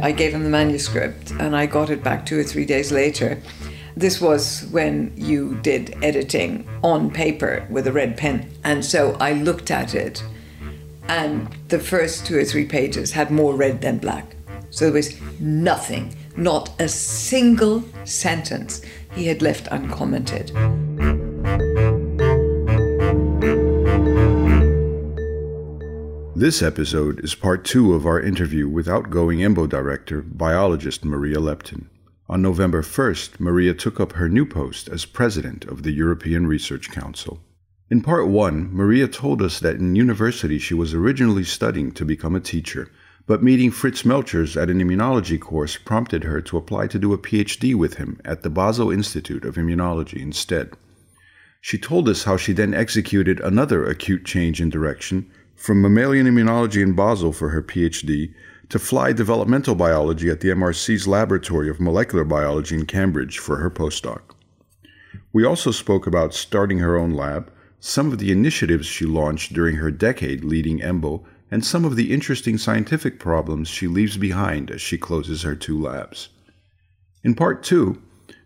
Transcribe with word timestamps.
I 0.00 0.12
gave 0.12 0.32
him 0.32 0.44
the 0.44 0.50
manuscript 0.50 1.32
and 1.32 1.56
I 1.56 1.66
got 1.66 1.90
it 1.90 2.04
back 2.04 2.24
two 2.24 2.38
or 2.38 2.44
three 2.44 2.64
days 2.64 2.92
later. 2.92 3.40
This 3.96 4.20
was 4.20 4.64
when 4.70 5.12
you 5.16 5.56
did 5.56 5.96
editing 6.04 6.68
on 6.84 7.10
paper 7.10 7.66
with 7.68 7.86
a 7.88 7.92
red 7.92 8.16
pen. 8.16 8.48
And 8.62 8.84
so 8.84 9.16
I 9.18 9.32
looked 9.32 9.72
at 9.72 9.96
it, 9.96 10.22
and 11.08 11.52
the 11.66 11.80
first 11.80 12.24
two 12.24 12.38
or 12.38 12.44
three 12.44 12.64
pages 12.64 13.10
had 13.10 13.32
more 13.32 13.56
red 13.56 13.80
than 13.80 13.98
black. 13.98 14.36
So 14.70 14.84
there 14.84 14.94
was 14.94 15.20
nothing, 15.40 16.14
not 16.36 16.70
a 16.80 16.88
single 16.88 17.82
sentence 18.04 18.82
he 19.16 19.26
had 19.26 19.42
left 19.42 19.66
uncommented. 19.72 20.52
This 26.38 26.62
episode 26.62 27.24
is 27.24 27.34
part 27.34 27.64
two 27.64 27.94
of 27.94 28.06
our 28.06 28.20
interview 28.20 28.68
with 28.68 28.86
outgoing 28.86 29.40
EMBO 29.40 29.68
director, 29.68 30.22
biologist 30.22 31.04
Maria 31.04 31.38
Leptin. 31.38 31.86
On 32.28 32.40
November 32.40 32.80
1st, 32.80 33.40
Maria 33.40 33.74
took 33.74 33.98
up 33.98 34.12
her 34.12 34.28
new 34.28 34.46
post 34.46 34.88
as 34.88 35.04
president 35.04 35.64
of 35.64 35.82
the 35.82 35.90
European 35.90 36.46
Research 36.46 36.92
Council. 36.92 37.40
In 37.90 38.02
part 38.02 38.28
one, 38.28 38.72
Maria 38.72 39.08
told 39.08 39.42
us 39.42 39.58
that 39.58 39.78
in 39.78 39.96
university 39.96 40.60
she 40.60 40.74
was 40.74 40.94
originally 40.94 41.42
studying 41.42 41.90
to 41.90 42.04
become 42.04 42.36
a 42.36 42.40
teacher, 42.40 42.88
but 43.26 43.42
meeting 43.42 43.72
Fritz 43.72 44.04
Melchers 44.04 44.56
at 44.56 44.70
an 44.70 44.78
immunology 44.78 45.40
course 45.40 45.76
prompted 45.76 46.22
her 46.22 46.40
to 46.42 46.56
apply 46.56 46.86
to 46.86 47.00
do 47.00 47.12
a 47.12 47.18
PhD 47.18 47.74
with 47.74 47.94
him 47.94 48.20
at 48.24 48.44
the 48.44 48.50
Basel 48.50 48.92
Institute 48.92 49.44
of 49.44 49.56
Immunology 49.56 50.22
instead. 50.22 50.74
She 51.60 51.78
told 51.78 52.08
us 52.08 52.22
how 52.22 52.36
she 52.36 52.52
then 52.52 52.74
executed 52.74 53.40
another 53.40 53.84
acute 53.84 54.24
change 54.24 54.60
in 54.60 54.70
direction 54.70 55.32
from 55.58 55.82
mammalian 55.82 56.28
immunology 56.28 56.80
in 56.80 56.94
Basel 56.94 57.32
for 57.32 57.48
her 57.48 57.60
PhD 57.60 58.32
to 58.68 58.78
fly 58.78 59.12
developmental 59.12 59.74
biology 59.74 60.30
at 60.30 60.40
the 60.40 60.50
MRC's 60.50 61.08
Laboratory 61.08 61.68
of 61.68 61.80
Molecular 61.80 62.22
Biology 62.22 62.76
in 62.76 62.86
Cambridge 62.86 63.38
for 63.38 63.56
her 63.56 63.68
postdoc. 63.68 64.20
We 65.32 65.44
also 65.44 65.72
spoke 65.72 66.06
about 66.06 66.32
starting 66.32 66.78
her 66.78 66.96
own 66.96 67.10
lab, 67.10 67.50
some 67.80 68.12
of 68.12 68.20
the 68.20 68.30
initiatives 68.30 68.86
she 68.86 69.04
launched 69.04 69.52
during 69.52 69.76
her 69.76 69.90
decade 69.90 70.44
leading 70.44 70.80
EMBO, 70.80 71.24
and 71.50 71.64
some 71.64 71.84
of 71.84 71.96
the 71.96 72.14
interesting 72.14 72.56
scientific 72.56 73.18
problems 73.18 73.66
she 73.68 73.88
leaves 73.88 74.16
behind 74.16 74.70
as 74.70 74.80
she 74.80 74.96
closes 74.96 75.42
her 75.42 75.56
two 75.56 75.80
labs. 75.80 76.28
In 77.24 77.34
part 77.34 77.64
two, 77.64 78.00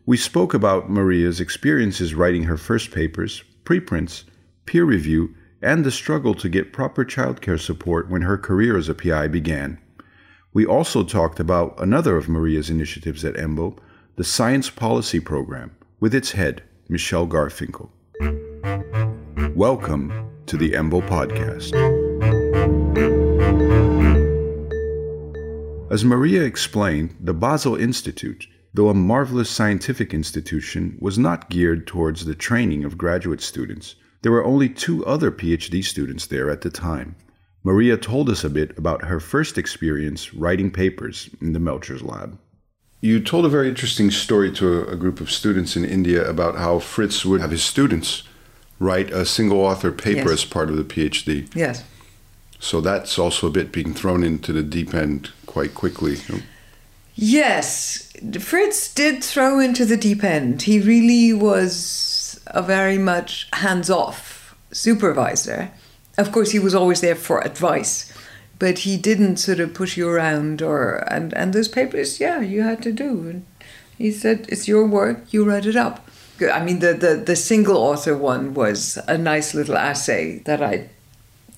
we 0.07 0.17
spoke 0.17 0.55
about 0.55 0.89
Maria's 0.89 1.41
experiences 1.41 2.15
writing 2.15 2.45
her 2.45 2.57
first 2.57 2.91
papers, 2.91 3.45
preprints, 3.65 4.25
peer 4.65 4.85
review, 4.85 5.35
and 5.63 5.85
the 5.85 5.91
struggle 5.93 6.35
to 6.35 6.49
get 6.49 6.73
proper 6.73 7.05
childcare 7.05 7.61
support 7.61 8.11
when 8.11 8.23
her 8.23 8.37
career 8.37 8.77
as 8.77 8.89
a 8.89 8.95
PI 8.95 9.29
began. 9.29 9.79
We 10.53 10.67
also 10.67 11.05
talked 11.05 11.39
about 11.39 11.81
another 11.81 12.17
of 12.17 12.29
Maria's 12.29 12.69
initiatives 12.69 13.25
at 13.25 13.37
EMBO, 13.37 13.79
the 14.17 14.25
Science 14.25 14.69
Policy 14.69 15.21
Program, 15.21 15.71
with 16.01 16.17
its 16.17 16.33
head, 16.33 16.65
Michele 16.89 17.29
Garfinkel. 17.29 17.91
Welcome 19.55 20.29
to 20.47 20.57
the 20.57 20.73
EMBO 20.73 21.01
podcast. 21.09 21.73
As 25.93 26.05
Maria 26.05 26.43
explained, 26.43 27.15
the 27.21 27.35
Basel 27.35 27.77
Institute, 27.77 28.49
though 28.75 28.89
a 28.89 28.95
marvelous 28.95 29.49
scientific 29.49 30.13
institution, 30.13 30.99
was 31.01 31.19
not 31.19 31.51
geared 31.51 31.87
towards 31.87 32.25
the 32.25 32.35
training 32.35 32.83
of 32.83 32.99
graduate 32.99 33.41
students 33.41 33.95
there 34.23 34.33
were 34.33 34.45
only 34.45 34.69
two 34.69 35.05
other 35.05 35.31
PhD 35.31 35.85
students 35.85 36.27
there 36.27 36.51
at 36.51 36.63
the 36.63 36.71
time. 36.71 37.17
Maria 37.65 37.97
told 37.97 38.29
us 38.29 38.43
a 38.43 38.51
bit 38.51 38.77
about 38.77 39.05
her 39.05 39.21
first 39.21 39.59
experience 39.59 40.35
writing 40.35 40.71
papers 40.71 41.31
in 41.41 41.53
the 41.53 41.59
Melchers 41.59 42.03
lab. 42.03 42.39
You 43.01 43.21
told 43.21 43.45
a 43.45 43.49
very 43.49 43.69
interesting 43.69 44.11
story 44.11 44.53
to 44.53 44.89
a, 44.89 44.97
group 44.97 45.21
of 45.21 45.31
students 45.31 45.77
in 45.77 45.85
India 45.85 46.29
about 46.29 46.57
how 46.57 46.79
Fritz 46.79 47.25
would 47.25 47.41
have 47.41 47.51
his 47.51 47.65
students 47.65 48.23
write 48.79 49.11
a 49.11 49.27
single 49.27 49.61
author 49.61 49.91
paper 49.93 50.31
yes. 50.31 50.31
as 50.31 50.45
part 50.45 50.71
of 50.71 50.77
the 50.77 50.85
PhD. 50.85 51.53
Yes. 51.55 51.85
So 52.61 52.81
that's 52.81 53.19
also 53.19 53.49
a 53.49 53.51
bit 53.51 53.73
being 53.73 53.93
thrown 53.93 54.23
into 54.23 54.53
the 54.53 54.63
deep 54.63 54.95
end 54.95 55.31
quite 55.47 55.75
quickly. 55.75 56.19
Yes, 57.17 58.13
Fritz 58.41 58.93
did 58.95 59.23
throw 59.23 59.59
into 59.59 59.85
the 59.85 59.97
deep 59.97 60.23
end. 60.23 60.63
He 60.63 60.79
really 60.81 61.33
was 61.33 62.12
a 62.47 62.63
very 62.63 62.99
much 62.99 63.49
hands 63.53 63.91
off 63.91 64.57
supervisor. 64.73 65.71
Of 66.19 66.33
course, 66.33 66.51
he 66.51 66.59
was 66.59 66.75
always 66.75 67.01
there 67.01 67.15
for 67.15 67.41
advice, 67.41 68.13
but 68.59 68.81
he 68.81 68.97
didn't 68.97 69.39
sort 69.39 69.61
of 69.61 69.75
push 69.75 69.97
you 69.97 70.09
around 70.09 70.63
or 70.63 71.05
and 71.11 71.33
and 71.35 71.53
those 71.53 71.69
papers, 71.69 72.21
yeah, 72.21 72.41
you 72.41 72.63
had 72.63 72.83
to 72.83 72.93
do. 72.93 73.11
And 73.29 73.47
he 73.99 74.11
said, 74.11 74.47
"It's 74.49 74.69
your 74.69 74.87
work. 74.87 75.33
You 75.33 75.45
write 75.45 75.67
it 75.67 75.77
up." 75.77 76.09
I 76.41 76.65
mean, 76.65 76.81
the 76.81 76.93
the 76.95 77.15
the 77.17 77.37
single 77.37 77.77
author 77.77 78.17
one 78.17 78.55
was 78.55 78.99
a 79.09 79.17
nice 79.17 79.55
little 79.55 79.77
essay 79.77 80.41
that 80.41 80.63
I 80.63 80.91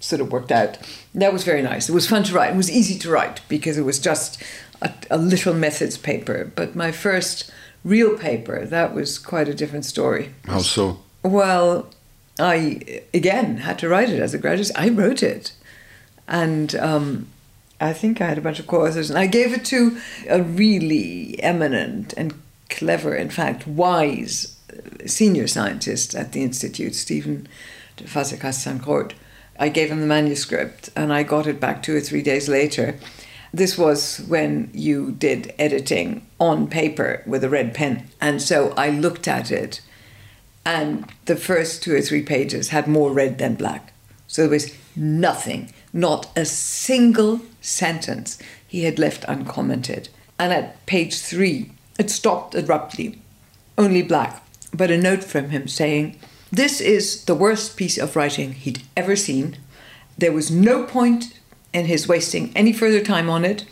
sort 0.00 0.20
of 0.20 0.30
worked 0.30 0.52
out. 0.52 0.78
That 1.14 1.32
was 1.32 1.44
very 1.44 1.62
nice. 1.62 1.88
It 1.88 1.94
was 1.94 2.08
fun 2.08 2.24
to 2.24 2.34
write. 2.34 2.52
It 2.52 2.56
was 2.56 2.70
easy 2.70 2.98
to 3.00 3.10
write 3.10 3.40
because 3.48 3.78
it 3.78 3.84
was 3.84 3.98
just 3.98 4.42
a, 4.82 4.92
a 5.10 5.18
little 5.18 5.54
methods 5.54 5.96
paper. 5.96 6.52
But 6.54 6.76
my 6.76 6.92
first 6.92 7.50
real 7.84 8.16
paper, 8.16 8.64
that 8.64 8.94
was 8.94 9.18
quite 9.18 9.48
a 9.48 9.54
different 9.54 9.84
story. 9.84 10.34
How 10.46 10.58
so? 10.58 11.00
Well, 11.22 11.90
I 12.38 13.02
again 13.12 13.58
had 13.58 13.78
to 13.80 13.88
write 13.88 14.10
it 14.10 14.20
as 14.20 14.34
a 14.34 14.38
graduate. 14.38 14.72
I 14.74 14.88
wrote 14.88 15.22
it, 15.22 15.52
and 16.26 16.74
um, 16.76 17.28
I 17.80 17.92
think 17.92 18.20
I 18.20 18.26
had 18.26 18.38
a 18.38 18.42
bunch 18.42 18.58
of 18.58 18.66
co-authors, 18.66 19.10
and 19.10 19.18
I 19.18 19.26
gave 19.26 19.52
it 19.52 19.64
to 19.66 19.98
a 20.28 20.42
really 20.42 21.40
eminent 21.42 22.14
and 22.16 22.34
clever, 22.70 23.14
in 23.14 23.30
fact, 23.30 23.66
wise 23.66 24.56
uh, 24.72 25.06
senior 25.06 25.46
scientist 25.46 26.14
at 26.14 26.32
the 26.32 26.42
institute, 26.42 26.94
Stephen 26.94 27.46
de 27.96 28.04
Fazekas 28.04 29.14
I 29.56 29.68
gave 29.68 29.90
him 29.90 30.00
the 30.00 30.06
manuscript, 30.06 30.90
and 30.96 31.12
I 31.12 31.22
got 31.22 31.46
it 31.46 31.60
back 31.60 31.82
two 31.82 31.96
or 31.96 32.00
three 32.00 32.22
days 32.22 32.48
later 32.48 32.98
this 33.54 33.78
was 33.78 34.19
when 34.26 34.69
you 34.75 35.12
did 35.12 35.54
editing 35.60 36.26
on 36.41 36.66
paper 36.66 37.22
with 37.25 37.44
a 37.44 37.48
red 37.48 37.72
pen. 37.72 38.09
And 38.20 38.42
so 38.42 38.75
I 38.76 38.91
looked 38.91 39.28
at 39.28 39.53
it, 39.53 39.81
and 40.66 41.09
the 41.26 41.37
first 41.37 41.81
two 41.81 41.94
or 41.94 42.00
three 42.00 42.22
pages 42.22 42.70
had 42.70 42.88
more 42.88 43.12
red 43.12 43.38
than 43.38 43.54
black. 43.54 43.93
So 44.26 44.43
there 44.43 44.50
was 44.50 44.75
nothing, 44.97 45.72
not 45.93 46.28
a 46.37 46.44
single 46.44 47.43
sentence 47.60 48.38
he 48.66 48.82
had 48.82 48.98
left 48.98 49.25
uncommented. 49.28 50.09
And 50.37 50.53
at 50.53 50.84
page 50.87 51.20
three, 51.20 51.70
it 51.97 52.10
stopped 52.10 52.56
abruptly, 52.56 53.20
only 53.78 54.03
black, 54.03 54.44
but 54.72 54.91
a 54.91 54.98
note 54.98 55.22
from 55.22 55.50
him 55.50 55.69
saying, 55.69 56.19
This 56.50 56.81
is 56.81 57.25
the 57.26 57.37
worst 57.37 57.76
piece 57.76 57.98
of 57.98 58.16
writing 58.16 58.54
he'd 58.54 58.82
ever 58.97 59.14
seen. 59.14 59.59
There 60.19 60.32
was 60.32 60.50
no 60.50 60.82
point 60.82 61.38
in 61.74 61.84
his 61.86 62.08
wasting 62.08 62.50
any 62.56 62.72
further 62.72 63.00
time 63.00 63.28
on 63.28 63.44
it, 63.44 63.66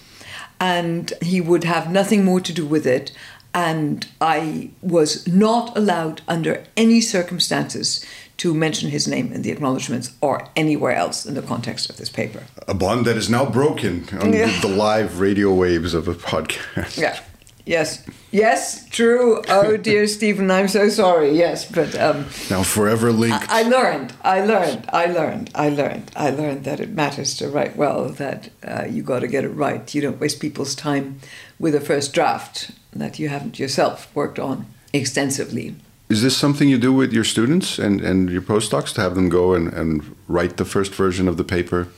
and 0.61 1.13
he 1.23 1.41
would 1.41 1.65
have 1.65 1.91
nothing 1.91 2.25
more 2.25 2.41
to 2.41 2.53
do 2.53 2.67
with 2.67 2.87
it. 2.87 3.13
And 3.55 4.07
I 4.21 4.71
was 4.81 5.27
not 5.29 5.77
allowed 5.77 6.23
under 6.27 6.65
any 6.77 7.01
circumstances 7.01 8.05
to 8.39 8.55
mention 8.55 8.91
his 8.91 9.07
name 9.07 9.33
in 9.33 9.43
the 9.43 9.51
acknowledgements 9.51 10.17
or 10.21 10.49
anywhere 10.57 10.95
else 10.95 11.27
in 11.27 11.35
the 11.35 11.43
context 11.43 11.89
of 11.91 11.97
this 11.97 12.09
paper. 12.09 12.43
A 12.67 12.75
bond 12.75 13.07
that 13.07 13.17
is 13.17 13.31
now 13.31 13.45
broken 13.45 14.09
on 14.21 14.33
yeah. 14.33 14.61
the 14.61 14.69
live 14.69 15.21
radio 15.21 15.53
waves 15.55 15.95
of 15.95 16.09
a 16.09 16.15
podcast. 16.15 16.99
Yeah. 16.99 17.21
Yes, 17.65 18.05
yes, 18.33 18.89
true. 18.89 19.43
Oh 19.49 19.77
dear, 19.77 20.07
Stephen, 20.19 20.51
I'm 20.51 20.69
so 20.69 20.89
sorry. 20.89 21.37
Yes, 21.37 21.71
but 21.71 21.95
um, 21.99 22.27
now 22.51 22.63
forever 22.63 23.13
linked. 23.13 23.49
I, 23.49 23.61
I, 23.61 23.63
learned, 23.63 24.13
I 24.23 24.45
learned, 24.45 24.91
I 24.93 25.07
learned, 25.07 25.51
I 25.55 25.69
learned, 25.69 26.11
I 26.17 26.31
learned 26.31 26.65
that 26.65 26.81
it 26.81 26.91
matters 26.91 27.37
to 27.37 27.49
write 27.49 27.77
well. 27.77 28.09
That 28.09 28.51
uh, 28.67 28.87
you 28.91 29.03
got 29.03 29.21
to 29.21 29.29
get 29.29 29.45
it 29.45 29.51
right. 29.51 29.95
You 29.95 30.03
don't 30.03 30.21
waste 30.21 30.41
people's 30.41 30.75
time 30.75 31.21
with 31.61 31.75
a 31.75 31.81
first 31.81 32.13
draft 32.13 32.73
that 32.93 33.19
you 33.19 33.29
haven't 33.29 33.59
yourself 33.59 34.15
worked 34.15 34.41
on 34.41 34.67
extensively. 34.93 35.77
Is 36.09 36.21
this 36.21 36.37
something 36.37 36.69
you 36.69 36.79
do 36.79 36.93
with 36.93 37.13
your 37.13 37.25
students 37.25 37.79
and, 37.79 38.03
and 38.03 38.29
your 38.29 38.43
postdocs 38.43 38.93
to 38.95 39.01
have 39.01 39.15
them 39.15 39.31
go 39.31 39.55
and, 39.55 39.73
and 39.73 40.15
write 40.29 40.59
the 40.59 40.65
first 40.67 40.95
version 40.95 41.27
of 41.27 41.39
the 41.39 41.45
paper 41.45 41.89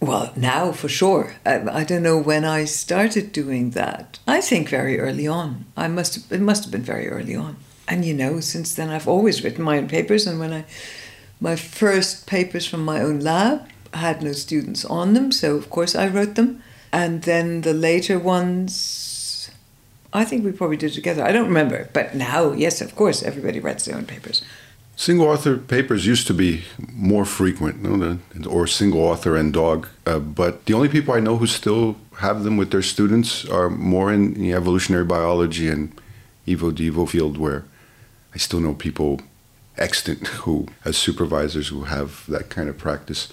well, 0.00 0.32
now 0.34 0.72
for 0.72 0.88
sure. 0.88 1.34
I, 1.44 1.80
I, 1.80 1.84
don't 1.84 2.02
know 2.02 2.18
when 2.18 2.44
I 2.44 2.64
started 2.64 3.32
doing 3.32 3.70
that. 3.70 4.18
I 4.26 4.40
think 4.40 4.68
very 4.68 4.98
early 4.98 5.26
on. 5.26 5.66
I 5.76 5.88
must 5.88 6.14
have, 6.14 6.32
it 6.32 6.40
must 6.40 6.64
have 6.64 6.72
been 6.72 6.82
very 6.82 7.08
early 7.08 7.36
on. 7.36 7.56
And 7.86 8.04
you 8.04 8.14
know, 8.14 8.40
since 8.40 8.74
then 8.74 8.88
I've 8.88 9.08
always 9.08 9.44
written 9.44 9.62
my 9.62 9.76
own 9.76 9.88
papers. 9.88 10.26
And 10.26 10.40
when 10.40 10.54
I, 10.54 10.64
my 11.40 11.54
first 11.54 12.26
papers 12.26 12.66
from 12.66 12.84
my 12.84 13.02
own 13.02 13.20
lab 13.20 13.68
had 13.92 14.22
no 14.22 14.32
students 14.32 14.84
on 14.84 15.14
them, 15.14 15.32
so 15.32 15.56
of 15.56 15.68
course 15.68 15.94
I 15.94 16.06
wrote 16.06 16.34
them. 16.34 16.62
And 16.92 17.22
then 17.22 17.60
the 17.60 17.74
later 17.74 18.18
ones, 18.18 19.50
I 20.12 20.24
think 20.24 20.44
we 20.44 20.52
probably 20.52 20.76
did 20.76 20.92
together. 20.92 21.22
I 21.22 21.32
don't 21.32 21.46
remember, 21.46 21.90
but 21.92 22.14
now, 22.14 22.52
yes, 22.52 22.80
of 22.80 22.96
course, 22.96 23.22
everybody 23.22 23.60
writes 23.60 23.84
their 23.84 23.96
own 23.96 24.06
papers. 24.06 24.42
Single 25.00 25.28
author 25.28 25.56
papers 25.56 26.04
used 26.04 26.26
to 26.26 26.34
be 26.34 26.64
more 26.92 27.24
frequent, 27.24 27.86
or 28.46 28.66
single 28.66 29.00
author 29.00 29.34
and 29.34 29.50
dog. 29.50 29.88
Uh, 30.04 30.18
but 30.18 30.66
the 30.66 30.74
only 30.74 30.90
people 30.90 31.14
I 31.14 31.20
know 31.20 31.38
who 31.38 31.46
still 31.46 31.96
have 32.18 32.44
them 32.44 32.58
with 32.58 32.70
their 32.70 32.82
students 32.82 33.46
are 33.46 33.70
more 33.70 34.12
in 34.12 34.34
the 34.34 34.52
evolutionary 34.52 35.06
biology 35.06 35.68
and 35.68 35.98
Evo 36.46 36.70
Devo 36.70 37.08
field, 37.08 37.38
where 37.38 37.64
I 38.34 38.36
still 38.36 38.60
know 38.60 38.74
people 38.74 39.22
extant 39.78 40.26
who, 40.44 40.66
as 40.84 40.98
supervisors, 40.98 41.68
who 41.68 41.84
have 41.84 42.26
that 42.28 42.50
kind 42.50 42.68
of 42.68 42.76
practice. 42.76 43.32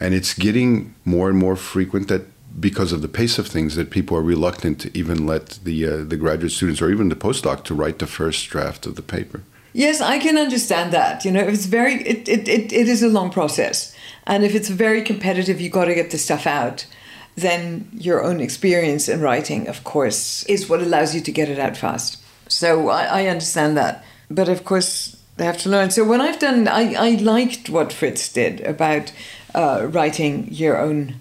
And 0.00 0.14
it's 0.14 0.32
getting 0.32 0.94
more 1.04 1.28
and 1.28 1.38
more 1.38 1.56
frequent 1.56 2.08
that 2.08 2.22
because 2.58 2.92
of 2.92 3.02
the 3.02 3.16
pace 3.20 3.38
of 3.38 3.46
things 3.46 3.76
that 3.76 3.90
people 3.90 4.16
are 4.16 4.22
reluctant 4.22 4.80
to 4.80 4.96
even 4.96 5.26
let 5.26 5.58
the 5.62 5.86
uh, 5.86 6.04
the 6.04 6.16
graduate 6.16 6.52
students 6.52 6.80
or 6.80 6.90
even 6.90 7.10
the 7.10 7.22
postdoc 7.26 7.64
to 7.64 7.74
write 7.74 7.98
the 7.98 8.06
first 8.06 8.48
draft 8.48 8.86
of 8.86 8.96
the 8.96 9.02
paper. 9.02 9.42
Yes, 9.76 10.00
I 10.00 10.18
can 10.18 10.38
understand 10.38 10.90
that. 10.94 11.26
You 11.26 11.30
know, 11.32 11.46
it's 11.46 11.66
very 11.66 11.96
it, 11.96 12.26
it, 12.30 12.48
it, 12.48 12.72
it 12.72 12.88
is 12.88 13.02
a 13.02 13.10
long 13.10 13.28
process. 13.28 13.94
And 14.26 14.42
if 14.42 14.54
it's 14.54 14.70
very 14.70 15.02
competitive, 15.02 15.60
you 15.60 15.68
gotta 15.68 15.94
get 15.94 16.10
the 16.10 16.16
stuff 16.16 16.46
out, 16.46 16.86
then 17.34 17.86
your 17.92 18.24
own 18.24 18.40
experience 18.40 19.06
in 19.06 19.20
writing, 19.20 19.68
of 19.68 19.84
course, 19.84 20.44
is 20.44 20.70
what 20.70 20.80
allows 20.80 21.14
you 21.14 21.20
to 21.20 21.30
get 21.30 21.50
it 21.50 21.58
out 21.58 21.76
fast. 21.76 22.16
So 22.48 22.88
I, 22.88 23.04
I 23.04 23.26
understand 23.26 23.76
that. 23.76 24.02
But 24.30 24.48
of 24.48 24.64
course 24.64 25.14
they 25.36 25.44
have 25.44 25.58
to 25.58 25.68
learn. 25.68 25.90
So 25.90 26.04
when 26.04 26.22
I've 26.22 26.38
done 26.38 26.68
I, 26.68 26.94
I 26.94 27.10
liked 27.16 27.68
what 27.68 27.92
Fritz 27.92 28.32
did 28.32 28.62
about 28.62 29.12
uh, 29.54 29.88
writing 29.90 30.48
your 30.50 30.78
own 30.78 31.16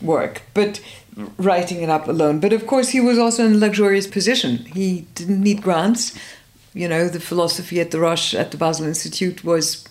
work, 0.00 0.40
but 0.54 0.80
writing 1.36 1.82
it 1.82 1.90
up 1.90 2.08
alone. 2.08 2.40
But 2.40 2.54
of 2.54 2.66
course, 2.66 2.88
he 2.88 3.00
was 3.00 3.18
also 3.18 3.44
in 3.44 3.52
a 3.52 3.58
luxurious 3.58 4.06
position. 4.06 4.64
He 4.64 5.06
didn't 5.14 5.42
need 5.42 5.62
grants. 5.62 6.18
You 6.74 6.88
know, 6.88 7.08
the 7.08 7.20
philosophy 7.20 7.80
at 7.80 7.90
the 7.90 8.00
Roche, 8.00 8.34
at 8.34 8.50
the 8.50 8.56
Basel 8.56 8.86
Institute 8.86 9.44
was 9.44 9.84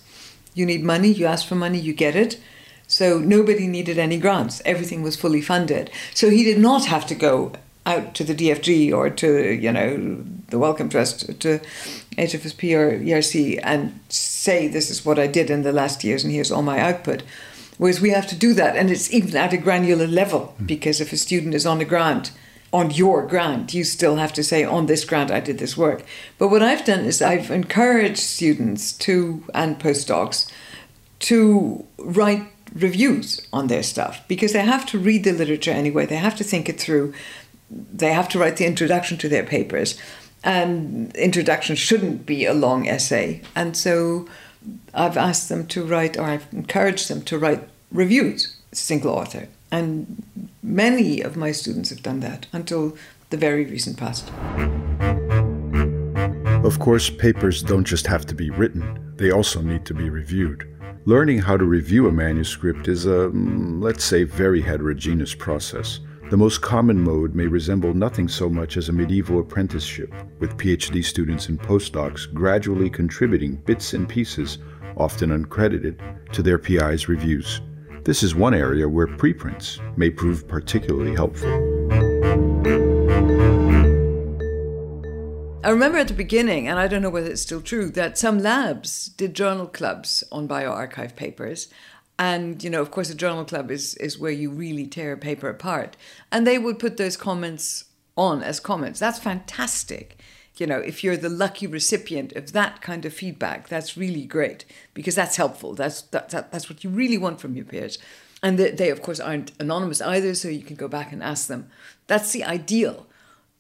you 0.54 0.66
need 0.66 0.84
money, 0.84 1.10
you 1.10 1.26
ask 1.26 1.48
for 1.48 1.56
money, 1.56 1.80
you 1.80 1.94
get 1.94 2.16
it. 2.16 2.40
So 2.88 3.20
nobody 3.20 3.68
needed 3.68 3.98
any 3.98 4.18
grants. 4.18 4.62
Everything 4.66 5.02
was 5.02 5.16
fully 5.16 5.42
funded. 5.42 5.90
So 6.14 6.30
he 6.30 6.44
did 6.44 6.60
not 6.60 6.86
have 6.86 7.06
to 7.08 7.16
go 7.16 7.54
out 7.86 8.14
to 8.16 8.24
the 8.24 8.36
DFG 8.36 8.94
or 8.94 9.10
to, 9.10 9.54
you 9.54 9.72
know, 9.72 10.24
the 10.50 10.60
Wellcome 10.60 10.90
Trust, 10.90 11.40
to 11.40 11.60
HFSP 12.18 12.78
or 12.78 13.00
ERC 13.00 13.60
and 13.64 14.00
say, 14.10 14.68
this 14.68 14.90
is 14.90 15.06
what 15.06 15.18
I 15.18 15.28
did 15.28 15.50
in 15.50 15.64
the 15.64 15.72
last 15.72 16.04
years 16.04 16.24
and 16.24 16.34
here's 16.34 16.52
all 16.52 16.62
my 16.62 16.80
output. 16.80 17.24
Whereas 17.78 18.02
we 18.02 18.12
have 18.12 18.28
to 18.28 18.36
do 18.36 18.54
that, 18.54 18.76
and 18.76 18.92
it's 18.92 19.12
even 19.12 19.36
at 19.36 19.54
a 19.54 19.58
granular 19.58 20.06
level, 20.06 20.54
mm. 20.62 20.68
because 20.68 21.02
if 21.02 21.12
a 21.12 21.18
student 21.18 21.56
is 21.56 21.66
on 21.66 21.82
a 21.82 21.86
grant, 21.86 22.32
on 22.74 22.92
your 22.92 23.26
grant, 23.28 23.74
you 23.74 23.84
still 23.84 24.16
have 24.16 24.32
to 24.34 24.44
say, 24.44 24.64
on 24.64 24.86
this 24.86 25.04
grant, 25.04 25.32
I 25.32 25.40
did 25.40 25.58
this 25.58 25.76
work. 25.76 26.04
But 26.38 26.48
what 26.48 26.64
I've 26.64 26.86
done 26.86 27.02
is 27.02 27.22
I've 27.22 27.52
encouraged 27.52 28.20
students 28.20 28.94
to, 28.94 29.44
and 29.54 29.78
postdocs, 29.78 30.50
to 31.20 31.86
write 31.98 32.44
reviews 32.74 33.46
on 33.52 33.68
their 33.68 33.84
stuff 33.84 34.26
because 34.30 34.54
they 34.54 34.62
have 34.62 34.86
to 34.88 34.98
read 34.98 35.26
the 35.26 35.34
literature 35.34 35.72
anyway, 35.72 36.06
they 36.06 36.16
have 36.16 36.38
to 36.38 36.44
think 36.44 36.70
it 36.70 36.80
through, 36.80 37.14
they 37.70 38.14
have 38.14 38.30
to 38.30 38.40
write 38.40 38.58
the 38.58 38.66
introduction 38.66 39.18
to 39.18 39.30
their 39.30 39.44
papers. 39.44 40.00
And 40.44 41.16
introduction 41.16 41.76
shouldn't 41.76 42.26
be 42.26 42.46
a 42.46 42.54
long 42.54 42.88
essay. 42.88 43.42
And 43.56 43.78
so 43.78 44.28
I've 44.94 45.18
asked 45.18 45.50
them 45.50 45.68
to 45.68 45.84
write, 45.84 46.18
or 46.18 46.24
I've 46.24 46.48
encouraged 46.52 47.10
them 47.10 47.22
to 47.24 47.38
write 47.38 47.68
reviews, 47.92 48.56
single 48.72 49.12
author. 49.12 49.48
And 49.72 50.22
many 50.62 51.22
of 51.22 51.38
my 51.38 51.52
students 51.52 51.90
have 51.90 52.04
done 52.04 52.20
that 52.20 52.48
until 52.52 52.98
the 53.30 53.38
very 53.38 53.66
recent 53.66 53.98
past. 53.98 54.32
Of 56.66 56.80
course, 56.80 57.10
papers 57.10 57.64
don't 57.64 57.86
just 57.86 58.06
have 58.08 58.26
to 58.28 58.36
be 58.36 58.50
written, 58.50 59.14
they 59.16 59.32
also 59.32 59.62
need 59.62 59.86
to 59.86 59.94
be 59.94 60.10
reviewed. 60.10 60.68
Learning 61.06 61.40
how 61.40 61.58
to 61.58 61.66
review 61.66 62.08
a 62.08 62.12
manuscript 62.12 62.88
is 62.88 63.08
a, 63.08 63.30
mm, 63.30 63.82
let's 63.82 64.04
say, 64.04 64.24
very 64.24 64.62
heterogeneous 64.62 65.34
process. 65.34 66.00
The 66.30 66.38
most 66.38 66.62
common 66.62 67.02
mode 67.02 67.34
may 67.34 67.48
resemble 67.48 67.94
nothing 67.94 68.28
so 68.28 68.48
much 68.48 68.78
as 68.78 68.88
a 68.88 68.94
medieval 68.94 69.40
apprenticeship, 69.40 70.14
with 70.40 70.58
PhD 70.58 71.04
students 71.04 71.50
and 71.50 71.60
postdocs 71.60 72.32
gradually 72.34 72.90
contributing 72.90 73.56
bits 73.66 73.94
and 73.94 74.08
pieces, 74.08 74.60
often 74.96 75.32
uncredited, 75.32 76.00
to 76.32 76.44
their 76.44 76.60
PI's 76.60 77.10
reviews. 77.10 77.62
This 78.04 78.24
is 78.24 78.34
one 78.34 78.56
area 78.56 78.90
where 78.90 79.06
preprints 79.06 79.80
may 79.96 80.10
prove 80.10 80.48
particularly 80.48 81.14
helpful. 81.14 81.52
I 85.64 85.70
remember 85.70 86.00
at 86.00 86.08
the 86.08 86.16
beginning, 86.16 86.68
and 86.68 86.80
I 86.80 86.88
don't 86.88 87.04
know 87.04 87.12
whether 87.12 87.30
it's 87.30 87.44
still 87.44 87.62
true, 87.62 87.92
that 87.92 88.18
some 88.18 88.40
labs 88.40 89.10
did 89.10 89.36
journal 89.36 89.68
clubs 89.68 90.24
on 90.32 90.48
bioRxiv 90.48 91.16
papers. 91.16 91.70
And, 92.18 92.64
you 92.64 92.72
know, 92.72 92.82
of 92.82 92.90
course, 92.90 93.12
a 93.12 93.16
journal 93.16 93.46
club 93.46 93.70
is, 93.70 93.94
is 93.98 94.18
where 94.18 94.32
you 94.32 94.50
really 94.50 94.88
tear 94.88 95.14
a 95.14 95.18
paper 95.18 95.48
apart. 95.48 95.96
And 96.32 96.48
they 96.48 96.58
would 96.58 96.80
put 96.80 96.98
those 96.98 97.16
comments 97.16 97.86
on 98.18 98.42
as 98.42 98.60
comments. 98.60 99.00
That's 99.00 99.20
fantastic. 99.20 100.18
You 100.62 100.68
know, 100.68 100.78
if 100.78 101.04
you're 101.04 101.18
the 101.18 101.28
lucky 101.28 101.66
recipient 101.66 102.34
of 102.34 102.52
that 102.52 102.84
kind 102.84 103.04
of 103.04 103.16
feedback, 103.16 103.68
that's 103.68 103.98
really 103.98 104.26
great 104.26 104.64
because 104.94 105.16
that's 105.16 105.36
helpful. 105.36 105.74
That's, 105.74 106.04
that, 106.04 106.30
that 106.30 106.52
that's 106.52 106.70
what 106.70 106.84
you 106.84 106.92
really 106.92 107.18
want 107.18 107.42
from 107.42 107.56
your 107.56 107.66
peers. 107.66 107.98
And 108.44 108.60
they, 108.60 108.70
they, 108.70 108.92
of 108.92 109.02
course, 109.02 109.20
aren't 109.20 109.54
anonymous 109.60 110.02
either, 110.02 110.36
so 110.36 110.50
you 110.50 110.62
can 110.62 110.76
go 110.76 110.88
back 110.88 111.12
and 111.12 111.24
ask 111.24 111.48
them. 111.48 111.72
That's 112.06 112.32
the 112.32 112.44
ideal. 112.44 113.08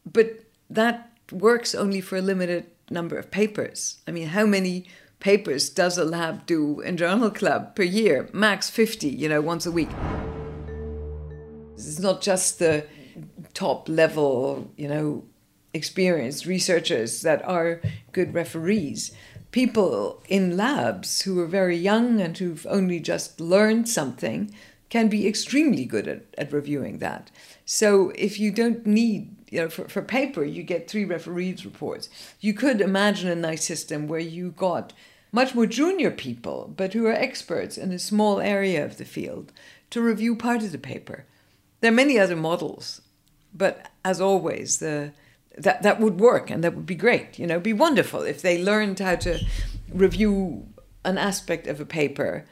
But 0.06 0.44
that 0.70 1.12
works 1.32 1.74
only 1.74 2.02
for 2.02 2.18
a 2.18 2.22
limited 2.22 2.68
number 2.92 3.18
of 3.18 3.32
papers. 3.32 3.98
I 4.08 4.12
mean, 4.12 4.28
how 4.28 4.46
many 4.46 4.86
papers 5.20 5.72
does 5.72 5.98
a 5.98 6.06
lab 6.06 6.46
do 6.46 6.82
in 6.82 6.98
Journal 6.98 7.32
Club 7.32 7.76
per 7.76 7.82
year? 7.82 8.30
Max 8.32 8.70
50, 8.70 9.10
you 9.10 9.28
know, 9.28 9.42
once 9.42 9.66
a 9.66 9.72
week. 9.72 9.90
It's 11.74 11.98
not 11.98 12.22
just 12.22 12.60
the 12.60 12.86
top 13.56 13.90
level, 13.90 14.72
you 14.78 14.88
know, 14.88 15.24
experienced 15.74 16.46
researchers 16.46 17.22
that 17.22 17.44
are 17.48 17.82
good 18.12 18.34
referees. 18.34 19.12
People 19.52 20.22
in 20.28 20.56
labs 20.56 21.22
who 21.22 21.40
are 21.40 21.48
very 21.48 21.78
young 21.78 22.22
and 22.22 22.38
who've 22.38 22.66
only 22.70 23.00
just 23.00 23.40
learned 23.40 23.88
something 23.90 24.54
can 24.90 25.08
be 25.08 25.28
extremely 25.28 25.86
good 25.86 26.08
at, 26.08 26.24
at 26.38 26.52
reviewing 26.52 27.00
that. 27.00 27.32
So 27.66 28.12
if 28.16 28.40
you 28.40 28.52
don't 28.52 28.86
need, 28.86 29.36
you 29.50 29.62
know, 29.62 29.70
for, 29.70 29.88
for 29.88 30.02
paper, 30.02 30.44
you 30.44 30.64
get 30.64 30.90
three 30.90 31.06
referees 31.06 31.66
reports. 31.66 32.10
You 32.42 32.54
could 32.54 32.82
imagine 32.82 33.30
a 33.30 33.36
nice 33.36 33.66
system 33.66 34.08
where 34.08 34.20
you 34.20 34.52
got 34.52 34.92
much 35.32 35.56
more 35.56 35.66
junior 35.66 36.12
people, 36.12 36.74
but 36.76 36.92
who 36.92 37.06
are 37.06 37.14
experts 37.14 37.78
in 37.78 37.92
a 37.92 38.00
small 38.00 38.42
area 38.42 38.84
of 38.84 38.98
the 38.98 39.06
field, 39.06 39.54
to 39.90 40.02
review 40.02 40.36
part 40.36 40.62
of 40.62 40.74
the 40.74 40.78
paper. 40.78 41.26
There 41.80 41.92
are 41.92 41.96
many 41.96 42.20
other 42.20 42.36
models, 42.36 43.02
but 43.54 43.88
as 44.04 44.20
always, 44.20 44.80
the 44.80 45.14
that 45.58 45.84
that 45.84 46.00
would 46.00 46.20
work 46.20 46.50
and 46.50 46.64
that 46.64 46.76
would 46.76 46.86
be 46.86 46.96
great. 46.96 47.38
You 47.38 47.48
know, 47.48 47.60
be 47.60 47.74
wonderful 47.74 48.22
if 48.22 48.42
they 48.42 48.64
learned 48.64 49.00
how 49.00 49.16
to 49.18 49.40
review 49.92 50.68
an 51.04 51.18
aspect 51.18 51.68
of 51.68 51.80
a 51.80 51.86
paper 51.86 52.46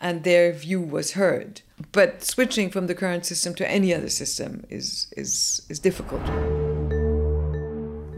and 0.00 0.24
their 0.24 0.52
view 0.52 0.80
was 0.80 1.12
heard. 1.12 1.60
But 1.92 2.24
switching 2.24 2.70
from 2.70 2.86
the 2.86 2.94
current 2.94 3.26
system 3.26 3.54
to 3.56 3.70
any 3.70 3.94
other 3.94 4.08
system 4.08 4.64
is 4.68 5.12
is 5.16 5.62
is 5.68 5.78
difficult. 5.78 6.24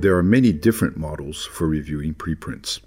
There 0.00 0.16
are 0.16 0.22
many 0.22 0.52
different 0.52 0.96
models 0.96 1.44
for 1.44 1.68
reviewing 1.68 2.14
preprints. 2.14 2.80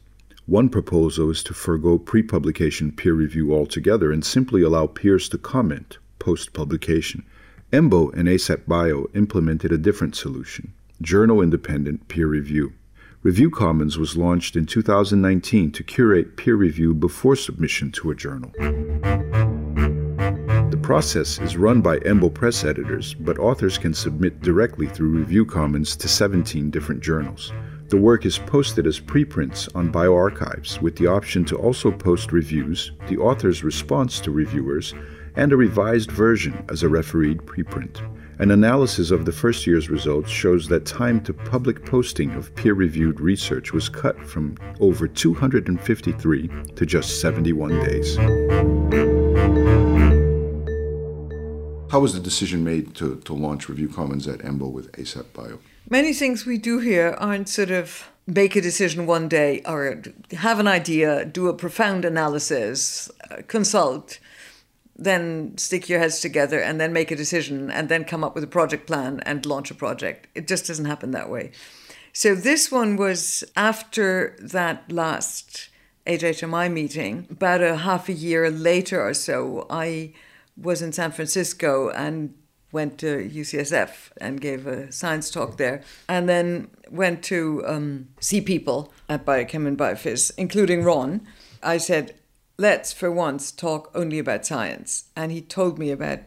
One 0.47 0.69
proposal 0.69 1.31
is 1.31 1.43
to 1.43 1.53
forego 1.53 1.97
pre 1.97 2.23
publication 2.23 2.91
peer 2.91 3.13
review 3.13 3.53
altogether 3.53 4.11
and 4.11 4.23
simply 4.23 4.61
allow 4.61 4.87
peers 4.87 5.29
to 5.29 5.37
comment 5.37 5.97
post 6.19 6.53
publication. 6.53 7.23
EMBO 7.71 8.13
and 8.13 8.27
ASAPbio 8.27 9.07
implemented 9.15 9.71
a 9.71 9.77
different 9.77 10.15
solution 10.15 10.73
journal 11.01 11.41
independent 11.41 12.07
peer 12.07 12.27
review. 12.27 12.73
Review 13.21 13.49
Commons 13.49 13.97
was 13.97 14.15
launched 14.15 14.55
in 14.55 14.65
2019 14.65 15.71
to 15.71 15.83
curate 15.83 16.37
peer 16.37 16.55
review 16.55 16.93
before 16.93 17.35
submission 17.35 17.91
to 17.91 18.11
a 18.11 18.15
journal. 18.15 18.51
The 20.69 20.79
process 20.81 21.39
is 21.39 21.57
run 21.57 21.81
by 21.81 21.97
EMBO 21.99 22.29
press 22.33 22.63
editors, 22.63 23.13
but 23.13 23.39
authors 23.39 23.77
can 23.77 23.93
submit 23.93 24.41
directly 24.41 24.87
through 24.87 25.17
Review 25.17 25.45
Commons 25.45 25.95
to 25.97 26.07
17 26.07 26.69
different 26.69 27.01
journals. 27.01 27.51
The 27.89 27.97
work 27.97 28.25
is 28.25 28.37
posted 28.37 28.87
as 28.87 28.99
preprints 28.99 29.67
on 29.75 29.91
bioRxivs, 29.91 30.81
with 30.81 30.95
the 30.95 31.07
option 31.07 31.45
to 31.45 31.57
also 31.57 31.91
post 31.91 32.31
reviews, 32.31 32.91
the 33.07 33.17
author's 33.17 33.63
response 33.63 34.19
to 34.21 34.31
reviewers, 34.31 34.93
and 35.35 35.51
a 35.51 35.57
revised 35.57 36.11
version 36.11 36.65
as 36.69 36.83
a 36.83 36.89
refereed 36.89 37.39
preprint. 37.39 38.01
An 38.37 38.51
analysis 38.51 39.11
of 39.11 39.23
the 39.23 39.31
first 39.31 39.65
year's 39.65 39.89
results 39.89 40.29
shows 40.29 40.67
that 40.67 40.85
time 40.85 41.23
to 41.23 41.33
public 41.33 41.85
posting 41.85 42.31
of 42.31 42.53
peer 42.55 42.73
reviewed 42.73 43.21
research 43.21 43.71
was 43.71 43.87
cut 43.87 44.19
from 44.25 44.57
over 44.81 45.07
253 45.07 46.49
to 46.75 46.85
just 46.85 47.21
71 47.21 47.69
days. 47.85 48.17
How 51.89 52.01
was 52.01 52.13
the 52.13 52.19
decision 52.19 52.65
made 52.65 52.93
to, 52.95 53.15
to 53.21 53.33
launch 53.33 53.69
Review 53.69 53.87
Commons 53.87 54.27
at 54.27 54.39
EMBO 54.39 54.69
with 54.69 54.91
ASAPbio? 54.91 55.59
many 55.89 56.13
things 56.13 56.45
we 56.45 56.57
do 56.57 56.79
here 56.79 57.15
aren't 57.19 57.47
sort 57.47 57.71
of 57.71 58.09
make 58.27 58.55
a 58.55 58.61
decision 58.61 59.05
one 59.05 59.29
day 59.29 59.61
or 59.65 60.01
have 60.31 60.59
an 60.59 60.67
idea, 60.67 61.23
do 61.25 61.47
a 61.47 61.53
profound 61.53 62.03
analysis, 62.03 63.09
uh, 63.29 63.37
consult, 63.47 64.19
then 64.95 65.57
stick 65.57 65.89
your 65.89 65.99
heads 65.99 66.19
together 66.21 66.59
and 66.59 66.79
then 66.79 66.93
make 66.93 67.11
a 67.11 67.15
decision 67.15 67.69
and 67.69 67.89
then 67.89 68.05
come 68.05 68.23
up 68.23 68.33
with 68.33 68.43
a 68.43 68.47
project 68.47 68.87
plan 68.87 69.19
and 69.25 69.45
launch 69.45 69.69
a 69.71 69.75
project. 69.75 70.27
It 70.35 70.47
just 70.47 70.67
doesn't 70.67 70.85
happen 70.85 71.11
that 71.11 71.29
way. 71.29 71.51
So 72.13 72.33
this 72.33 72.71
one 72.71 72.95
was 72.95 73.43
after 73.57 74.37
that 74.39 74.89
last 74.91 75.69
HHMI 76.07 76.71
meeting, 76.71 77.27
about 77.29 77.61
a 77.61 77.77
half 77.77 78.07
a 78.07 78.13
year 78.13 78.49
later 78.49 79.01
or 79.01 79.13
so, 79.13 79.65
I 79.69 80.13
was 80.55 80.81
in 80.81 80.93
San 80.93 81.11
Francisco 81.11 81.89
and 81.89 82.33
went 82.71 82.97
to 82.99 83.29
UCSF 83.29 84.11
and 84.17 84.39
gave 84.39 84.67
a 84.67 84.91
science 84.91 85.31
talk 85.31 85.57
there, 85.57 85.81
and 86.07 86.27
then 86.29 86.69
went 86.89 87.23
to 87.23 87.63
um, 87.65 88.09
see 88.19 88.41
people 88.41 88.93
at 89.09 89.25
Biochem 89.25 89.65
and 89.65 89.77
Biophys, 89.77 90.31
including 90.37 90.83
Ron. 90.83 91.25
I 91.63 91.77
said, 91.77 92.15
let's 92.57 92.93
for 92.93 93.12
once 93.12 93.51
talk 93.51 93.91
only 93.93 94.19
about 94.19 94.45
science. 94.45 95.05
And 95.15 95.31
he 95.31 95.41
told 95.41 95.77
me 95.77 95.91
about, 95.91 96.19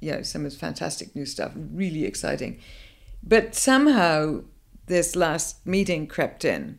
you 0.00 0.12
know, 0.12 0.22
some 0.22 0.42
of 0.42 0.52
his 0.52 0.56
fantastic 0.60 1.14
new 1.14 1.26
stuff, 1.26 1.52
really 1.54 2.04
exciting. 2.04 2.60
But 3.22 3.54
somehow 3.54 4.42
this 4.86 5.16
last 5.16 5.66
meeting 5.66 6.06
crept 6.06 6.44
in, 6.44 6.78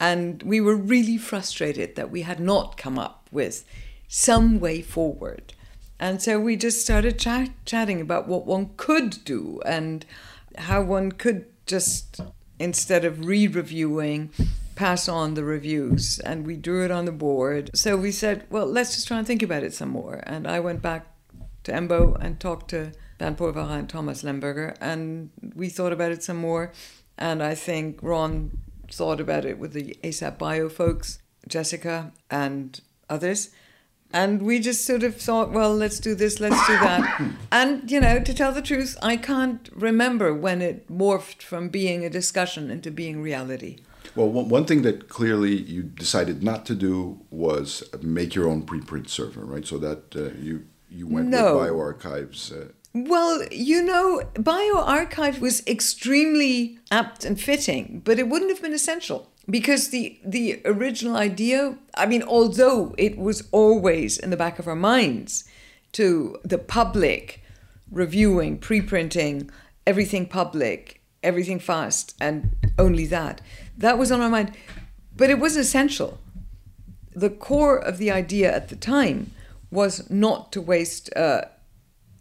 and 0.00 0.42
we 0.42 0.60
were 0.60 0.76
really 0.76 1.18
frustrated 1.18 1.96
that 1.96 2.10
we 2.10 2.22
had 2.22 2.38
not 2.40 2.76
come 2.76 2.98
up 2.98 3.28
with 3.32 3.64
some 4.06 4.60
way 4.60 4.80
forward. 4.80 5.54
And 5.98 6.22
so 6.22 6.38
we 6.38 6.56
just 6.56 6.80
started 6.80 7.18
chat- 7.18 7.50
chatting 7.64 8.00
about 8.00 8.28
what 8.28 8.46
one 8.46 8.70
could 8.76 9.24
do 9.24 9.60
and 9.66 10.06
how 10.56 10.82
one 10.82 11.12
could 11.12 11.46
just, 11.66 12.20
instead 12.58 13.04
of 13.04 13.26
re 13.26 13.48
reviewing, 13.48 14.30
pass 14.78 15.08
on 15.08 15.34
the 15.34 15.44
reviews. 15.44 16.20
And 16.20 16.46
we 16.46 16.56
drew 16.56 16.84
it 16.84 16.92
on 16.92 17.04
the 17.04 17.12
board. 17.12 17.70
So 17.74 17.96
we 17.96 18.12
said, 18.12 18.46
well, 18.48 18.64
let's 18.64 18.94
just 18.94 19.08
try 19.08 19.18
and 19.18 19.26
think 19.26 19.42
about 19.42 19.64
it 19.64 19.74
some 19.74 19.88
more. 19.88 20.22
And 20.22 20.46
I 20.46 20.60
went 20.60 20.80
back 20.80 21.06
to 21.64 21.72
EMBO 21.72 22.16
and 22.20 22.38
talked 22.38 22.70
to 22.70 22.92
Dan 23.18 23.34
Pulverer 23.34 23.76
and 23.76 23.88
Thomas 23.88 24.22
Lemberger, 24.22 24.76
and 24.80 25.30
we 25.56 25.68
thought 25.68 25.92
about 25.92 26.12
it 26.12 26.22
some 26.22 26.36
more. 26.36 26.72
And 27.18 27.42
I 27.42 27.56
think 27.56 27.98
Ron 28.00 28.56
thought 28.92 29.20
about 29.20 29.44
it 29.44 29.58
with 29.58 29.72
the 29.72 29.98
ASAPbio 30.04 30.70
folks, 30.70 31.18
Jessica, 31.48 32.12
and 32.30 32.80
others. 33.10 33.50
And 34.12 34.42
we 34.42 34.60
just 34.60 34.86
sort 34.86 35.02
of 35.02 35.16
thought, 35.16 35.50
well, 35.50 35.74
let's 35.74 35.98
do 35.98 36.14
this, 36.14 36.38
let's 36.38 36.66
do 36.68 36.74
that. 36.74 37.32
and, 37.52 37.90
you 37.90 38.00
know, 38.00 38.20
to 38.20 38.32
tell 38.32 38.52
the 38.52 38.62
truth, 38.62 38.96
I 39.02 39.16
can't 39.16 39.68
remember 39.74 40.32
when 40.32 40.62
it 40.62 40.88
morphed 40.88 41.42
from 41.42 41.68
being 41.68 42.04
a 42.04 42.10
discussion 42.10 42.70
into 42.70 42.92
being 42.92 43.20
reality. 43.20 43.78
Well, 44.18 44.30
one 44.30 44.64
thing 44.64 44.82
that 44.82 45.08
clearly 45.08 45.54
you 45.54 45.84
decided 45.84 46.42
not 46.42 46.66
to 46.66 46.74
do 46.74 47.20
was 47.30 47.84
make 48.02 48.34
your 48.34 48.48
own 48.48 48.66
preprint 48.66 49.08
server, 49.08 49.44
right? 49.44 49.64
So 49.64 49.78
that 49.78 50.16
uh, 50.16 50.36
you 50.40 50.66
you 50.90 51.06
went 51.06 51.28
no. 51.28 51.56
with 51.56 51.68
bioRxiv. 51.68 52.52
Uh, 52.52 52.72
well, 52.94 53.44
you 53.52 53.80
know, 53.80 54.22
bioRxiv 54.34 55.38
was 55.38 55.64
extremely 55.68 56.80
apt 56.90 57.24
and 57.24 57.40
fitting, 57.40 58.02
but 58.04 58.18
it 58.18 58.28
wouldn't 58.28 58.50
have 58.50 58.60
been 58.60 58.72
essential 58.72 59.30
because 59.48 59.90
the 59.90 60.18
the 60.24 60.62
original 60.64 61.16
idea, 61.16 61.78
I 61.94 62.06
mean, 62.06 62.24
although 62.24 62.96
it 62.98 63.18
was 63.18 63.48
always 63.52 64.18
in 64.18 64.30
the 64.30 64.36
back 64.36 64.58
of 64.58 64.66
our 64.66 64.74
minds 64.92 65.44
to 65.92 66.36
the 66.42 66.58
public 66.58 67.44
reviewing, 67.88 68.58
preprinting, 68.58 69.48
everything 69.86 70.26
public, 70.26 71.02
everything 71.22 71.60
fast, 71.60 72.16
and 72.20 72.56
only 72.78 73.06
that. 73.06 73.40
That 73.78 73.96
was 73.96 74.12
on 74.12 74.20
my 74.20 74.28
mind, 74.28 74.52
but 75.16 75.30
it 75.30 75.38
was 75.38 75.56
essential. 75.56 76.18
The 77.14 77.30
core 77.30 77.78
of 77.78 77.98
the 77.98 78.10
idea 78.10 78.54
at 78.54 78.68
the 78.68 78.76
time 78.76 79.32
was 79.70 80.10
not 80.10 80.52
to 80.52 80.60
waste. 80.60 81.14
Uh, 81.16 81.42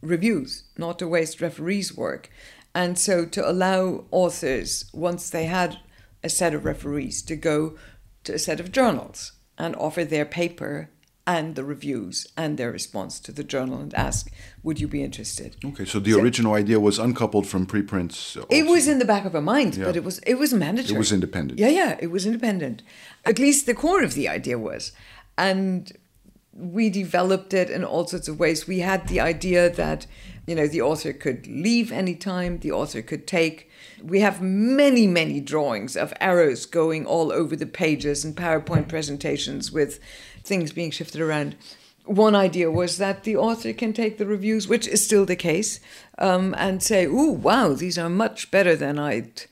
reviews, 0.01 0.63
not 0.77 0.99
to 0.99 1.07
waste 1.07 1.41
referees' 1.41 1.95
work. 1.95 2.29
And 2.73 2.97
so 2.97 3.25
to 3.25 3.49
allow 3.49 4.05
authors, 4.11 4.85
once 4.93 5.29
they 5.29 5.45
had 5.45 5.79
a 6.23 6.29
set 6.29 6.53
of 6.53 6.65
referees, 6.65 7.21
to 7.23 7.35
go 7.35 7.77
to 8.23 8.33
a 8.33 8.39
set 8.39 8.59
of 8.59 8.71
journals 8.71 9.33
and 9.57 9.75
offer 9.75 10.03
their 10.03 10.25
paper 10.25 10.89
and 11.27 11.55
the 11.55 11.63
reviews 11.65 12.25
and 12.37 12.57
their 12.57 12.71
response 12.71 13.19
to 13.19 13.33
the 13.33 13.43
journal 13.43 13.79
and 13.81 13.93
ask, 13.93 14.31
would 14.63 14.79
you 14.79 14.87
be 14.87 15.03
interested? 15.03 15.57
Okay, 15.63 15.83
so 15.83 15.99
the 15.99 16.13
so, 16.13 16.21
original 16.21 16.53
idea 16.53 16.79
was 16.79 16.97
uncoupled 16.97 17.45
from 17.45 17.65
preprints. 17.65 18.37
Also. 18.37 18.47
It 18.49 18.65
was 18.65 18.87
in 18.87 18.97
the 18.97 19.05
back 19.05 19.25
of 19.25 19.35
our 19.35 19.41
mind, 19.41 19.75
yeah. 19.75 19.85
but 19.85 19.97
it 19.97 20.05
was 20.05 20.19
it 20.19 20.35
was 20.35 20.53
mandatory. 20.53 20.95
It 20.95 20.97
was 20.97 21.11
independent. 21.11 21.59
Yeah, 21.59 21.67
yeah, 21.67 21.97
it 21.99 22.07
was 22.07 22.25
independent. 22.25 22.81
At 23.25 23.39
least 23.39 23.65
the 23.65 23.73
core 23.73 24.01
of 24.01 24.13
the 24.13 24.29
idea 24.29 24.57
was. 24.57 24.93
And 25.37 25.91
we 26.53 26.89
developed 26.89 27.53
it 27.53 27.69
in 27.69 27.83
all 27.83 28.07
sorts 28.07 28.29
of 28.29 28.39
ways. 28.39 28.65
We 28.65 28.79
had 28.79 29.07
the 29.07 29.19
idea 29.19 29.69
that, 29.69 30.07
you 30.47 30.55
know, 30.55 30.65
the 30.65 30.81
author 30.81 31.13
could 31.13 31.45
leave 31.45 31.91
anytime, 31.91 32.59
the 32.59 32.71
author 32.71 33.01
could 33.01 33.27
take. 33.27 33.69
We 34.01 34.21
have 34.21 34.41
many, 34.41 35.05
many 35.07 35.39
drawings 35.39 35.95
of 35.95 36.13
arrows 36.19 36.65
going 36.65 37.05
all 37.05 37.31
over 37.31 37.55
the 37.55 37.65
pages 37.65 38.23
and 38.25 38.35
PowerPoint 38.35 38.87
presentations 38.87 39.71
with 39.71 39.99
things 40.47 40.71
being 40.71 40.91
shifted 40.91 41.21
around. 41.21 41.55
One 42.05 42.35
idea 42.35 42.71
was 42.71 42.97
that 42.97 43.23
the 43.23 43.35
author 43.35 43.73
can 43.73 43.93
take 43.93 44.17
the 44.17 44.25
reviews, 44.25 44.67
which 44.67 44.87
is 44.87 45.03
still 45.03 45.25
the 45.25 45.35
case, 45.35 45.79
um, 46.17 46.55
and 46.57 46.81
say, 46.81 47.05
"Ooh, 47.05 47.33
wow, 47.33 47.73
these 47.73 47.97
are 47.97 48.09
much 48.09 48.49
better 48.49 48.75
than 48.75 48.97
I'd." 48.97 49.43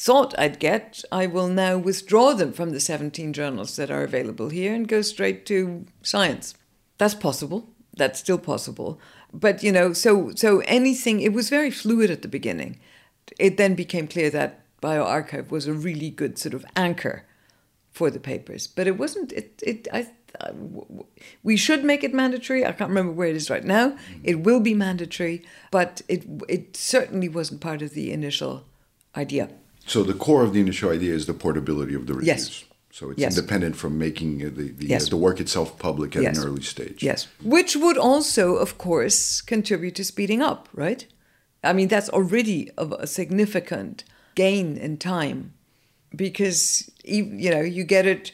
thought 0.00 0.32
I'd 0.38 0.60
get, 0.60 1.02
I 1.10 1.26
will 1.26 1.48
now 1.48 1.76
withdraw 1.76 2.32
them 2.32 2.52
from 2.52 2.70
the 2.70 2.78
17 2.78 3.32
journals 3.32 3.74
that 3.74 3.90
are 3.90 4.04
available 4.04 4.48
here 4.48 4.72
and 4.72 4.86
go 4.86 5.02
straight 5.02 5.44
to 5.46 5.86
science. 6.02 6.54
That's 6.98 7.16
possible. 7.16 7.70
That's 7.96 8.20
still 8.20 8.38
possible. 8.38 9.00
But 9.32 9.64
you 9.64 9.72
know, 9.72 9.92
so 9.92 10.30
so 10.36 10.60
anything 10.60 11.20
it 11.20 11.32
was 11.32 11.50
very 11.50 11.72
fluid 11.72 12.12
at 12.12 12.22
the 12.22 12.28
beginning. 12.28 12.78
It 13.40 13.56
then 13.56 13.74
became 13.74 14.06
clear 14.06 14.30
that 14.30 14.64
bioRxiv 14.80 15.50
was 15.50 15.66
a 15.66 15.72
really 15.72 16.10
good 16.10 16.38
sort 16.38 16.54
of 16.54 16.64
anchor 16.76 17.24
for 17.90 18.08
the 18.08 18.20
papers. 18.20 18.68
But 18.68 18.86
it 18.86 18.96
wasn't 18.96 19.32
it 19.32 19.60
it 19.66 19.88
I 19.92 20.08
we 21.42 21.56
should 21.56 21.84
make 21.84 22.04
it 22.04 22.14
mandatory. 22.14 22.64
I 22.64 22.72
can't 22.72 22.90
remember 22.90 23.12
where 23.12 23.28
it 23.28 23.36
is 23.36 23.50
right 23.50 23.64
now. 23.64 23.96
It 24.22 24.40
will 24.40 24.60
be 24.60 24.74
mandatory, 24.74 25.42
but 25.70 26.02
it 26.08 26.24
it 26.48 26.76
certainly 26.76 27.28
wasn't 27.28 27.60
part 27.60 27.82
of 27.82 27.90
the 27.90 28.12
initial 28.12 28.64
idea. 29.16 29.48
So 29.86 30.02
the 30.02 30.14
core 30.14 30.44
of 30.44 30.52
the 30.52 30.60
initial 30.60 30.90
idea 30.90 31.14
is 31.14 31.26
the 31.26 31.34
portability 31.34 31.94
of 31.94 32.06
the 32.06 32.14
reviews. 32.14 32.26
Yes. 32.26 32.64
So 32.90 33.10
it's 33.10 33.20
yes. 33.20 33.36
independent 33.36 33.76
from 33.76 33.98
making 33.98 34.38
the 34.38 34.72
the, 34.72 34.86
yes. 34.86 35.06
uh, 35.06 35.10
the 35.10 35.16
work 35.16 35.40
itself 35.40 35.78
public 35.78 36.16
at 36.16 36.22
yes. 36.22 36.38
an 36.38 36.44
early 36.44 36.62
stage. 36.62 37.02
Yes, 37.02 37.28
which 37.42 37.76
would 37.76 37.96
also, 37.96 38.56
of 38.56 38.76
course, 38.76 39.40
contribute 39.40 39.94
to 39.96 40.04
speeding 40.04 40.42
up, 40.42 40.68
right? 40.74 41.06
I 41.62 41.72
mean, 41.72 41.88
that's 41.88 42.08
already 42.08 42.70
a 42.76 43.06
significant 43.06 44.04
gain 44.34 44.76
in 44.76 44.96
time, 44.96 45.52
because 46.14 46.90
you 47.04 47.50
know 47.50 47.60
you 47.60 47.84
get 47.84 48.06
it 48.06 48.32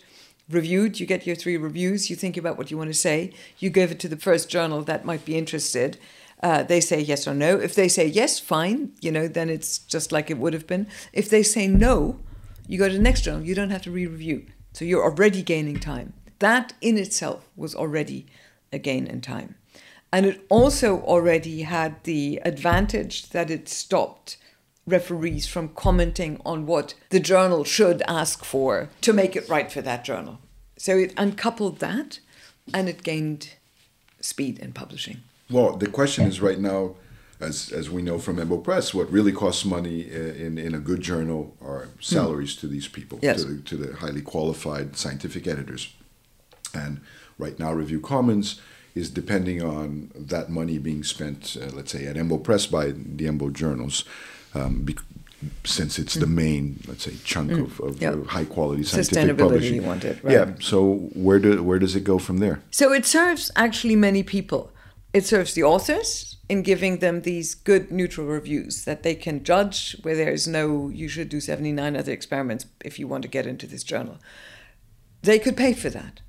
reviewed, 0.49 1.01
you 1.01 1.07
get 1.07 1.27
your 1.27 1.37
three 1.37 1.57
reviews, 1.57 2.11
you 2.11 2.17
think 2.17 2.37
about 2.37 2.59
what 2.59 2.71
you 2.71 2.77
want 2.77 2.91
to 2.91 2.95
say, 2.95 3.33
you 3.59 3.71
give 3.71 3.91
it 3.91 3.99
to 4.01 4.09
the 4.09 4.17
first 4.17 4.49
journal 4.49 4.83
that 4.83 5.05
might 5.05 5.25
be 5.25 5.37
interested, 5.37 5.99
uh, 6.43 6.63
they 6.63 6.81
say 6.81 7.01
yes 7.01 7.27
or 7.27 7.35
no. 7.35 7.59
If 7.59 7.75
they 7.75 7.89
say 7.89 8.07
yes, 8.07 8.39
fine, 8.39 8.93
you 9.01 9.11
know, 9.11 9.29
then 9.29 9.49
it's 9.49 9.79
just 9.79 10.13
like 10.13 10.31
it 10.31 10.37
would 10.37 10.53
have 10.53 10.67
been. 10.67 10.87
If 11.13 11.31
they 11.31 11.43
say 11.43 11.67
no, 11.67 12.21
you 12.69 12.79
go 12.79 12.89
to 12.89 12.95
the 12.95 13.01
next 13.01 13.23
journal. 13.23 13.43
You 13.43 13.55
don't 13.55 13.71
have 13.71 13.83
to 13.83 13.91
re-review. 13.91 14.47
So 14.73 14.85
you're 14.85 15.05
already 15.05 15.43
gaining 15.43 15.81
time. 15.81 16.13
That 16.41 16.75
in 16.81 16.99
itself 16.99 17.49
was 17.57 17.75
already 17.75 18.27
a 18.73 18.79
gain 18.79 19.07
in 19.07 19.23
time. 19.23 19.55
And 20.13 20.27
it 20.27 20.45
also 20.49 21.01
already 21.01 21.63
had 21.63 22.03
the 22.05 22.41
advantage 22.45 23.31
that 23.31 23.51
it 23.51 23.69
stopped 23.69 24.37
referees 24.87 25.47
from 25.47 25.69
commenting 25.69 26.41
on 26.45 26.67
what 26.67 26.95
the 27.11 27.21
journal 27.21 27.65
should 27.65 28.03
ask 28.07 28.45
for 28.45 28.91
to 29.01 29.13
make 29.13 29.35
it 29.35 29.49
right 29.49 29.73
for 29.73 29.81
that 29.83 30.05
journal. 30.05 30.39
So 30.77 30.97
it 30.97 31.15
uncoupled 31.17 31.79
that 31.79 32.21
and 32.73 32.89
it 32.89 33.03
gained 33.03 33.55
speed 34.21 34.59
in 34.59 34.73
publishing. 34.73 35.19
Well, 35.51 35.77
the 35.77 35.87
question 35.87 36.27
is 36.27 36.41
right 36.41 36.59
now, 36.59 36.97
as 37.41 37.71
as 37.73 37.91
we 37.91 38.01
know 38.01 38.19
from 38.19 38.37
EMBO 38.37 38.63
Press, 38.63 38.95
what 38.95 39.11
really 39.11 39.33
costs 39.33 39.65
money 39.65 40.01
in 40.01 40.57
in 40.59 40.75
a 40.75 40.79
good 40.79 41.01
journal 41.01 41.57
are 41.61 41.89
salaries 42.01 42.57
mm. 42.57 42.61
to 42.61 42.67
these 42.69 42.89
people, 42.89 43.19
yes. 43.23 43.43
to, 43.43 43.49
the, 43.49 43.63
to 43.63 43.77
the 43.77 43.97
highly 43.97 44.23
qualified 44.23 44.97
scientific 44.97 45.47
editors. 45.47 45.95
And 46.73 47.01
right 47.39 47.59
now, 47.59 47.73
Review 47.73 48.01
Commons 48.01 48.61
is 48.95 49.11
depending 49.11 49.63
on 49.63 50.11
that 50.15 50.49
money 50.49 50.79
being 50.79 51.03
spent, 51.03 51.57
uh, 51.61 51.67
let's 51.75 51.93
say, 51.93 52.07
at 52.07 52.17
EMBO 52.17 52.43
Press 52.43 52.67
by 52.67 52.87
the 52.87 53.27
EMBO 53.27 53.53
journals. 53.53 54.05
Um, 54.55 54.87
since 55.65 55.99
it's 55.99 56.17
mm. 56.17 56.21
the 56.21 56.27
main, 56.27 56.81
let's 56.89 57.05
say, 57.05 57.15
chunk 57.23 57.51
mm. 57.51 57.65
of, 57.65 57.81
of 57.81 58.01
yep. 58.01 58.27
high 58.27 58.47
quality 58.47 58.83
scientific 58.83 59.37
publishing. 59.37 59.75
You 59.75 59.83
want 59.83 60.05
it, 60.05 60.23
right? 60.25 60.33
Yeah. 60.33 60.55
So 60.61 61.11
where 61.15 61.39
do 61.39 61.63
where 61.63 61.79
does 61.79 61.95
it 61.95 62.05
go 62.05 62.19
from 62.19 62.39
there? 62.39 62.63
So 62.71 62.93
it 62.93 63.05
serves 63.05 63.51
actually 63.57 63.97
many 63.97 64.23
people 64.23 64.73
It 65.15 65.25
serves 65.25 65.55
the 65.55 65.63
authors 65.63 66.39
in 66.49 66.63
giving 66.63 66.99
them 66.99 67.23
these 67.23 67.55
good 67.55 67.93
neutral 67.93 68.27
reviews 68.27 68.85
that 68.85 69.05
they 69.05 69.15
can 69.15 69.45
judge 69.45 69.97
where 70.03 70.17
there 70.17 70.33
is 70.33 70.49
no, 70.49 70.89
you 70.89 71.07
should 71.07 71.29
do 71.29 71.41
79 71.41 71.97
other 71.97 72.11
experiments 72.11 72.67
if 72.85 72.99
you 72.99 73.07
want 73.07 73.23
to 73.23 73.29
get 73.29 73.47
into 73.47 73.69
this 73.69 73.85
journal. 73.85 74.19
They 75.23 75.39
could 75.39 75.57
pay 75.57 75.73
for 75.73 75.89
that. 75.89 76.21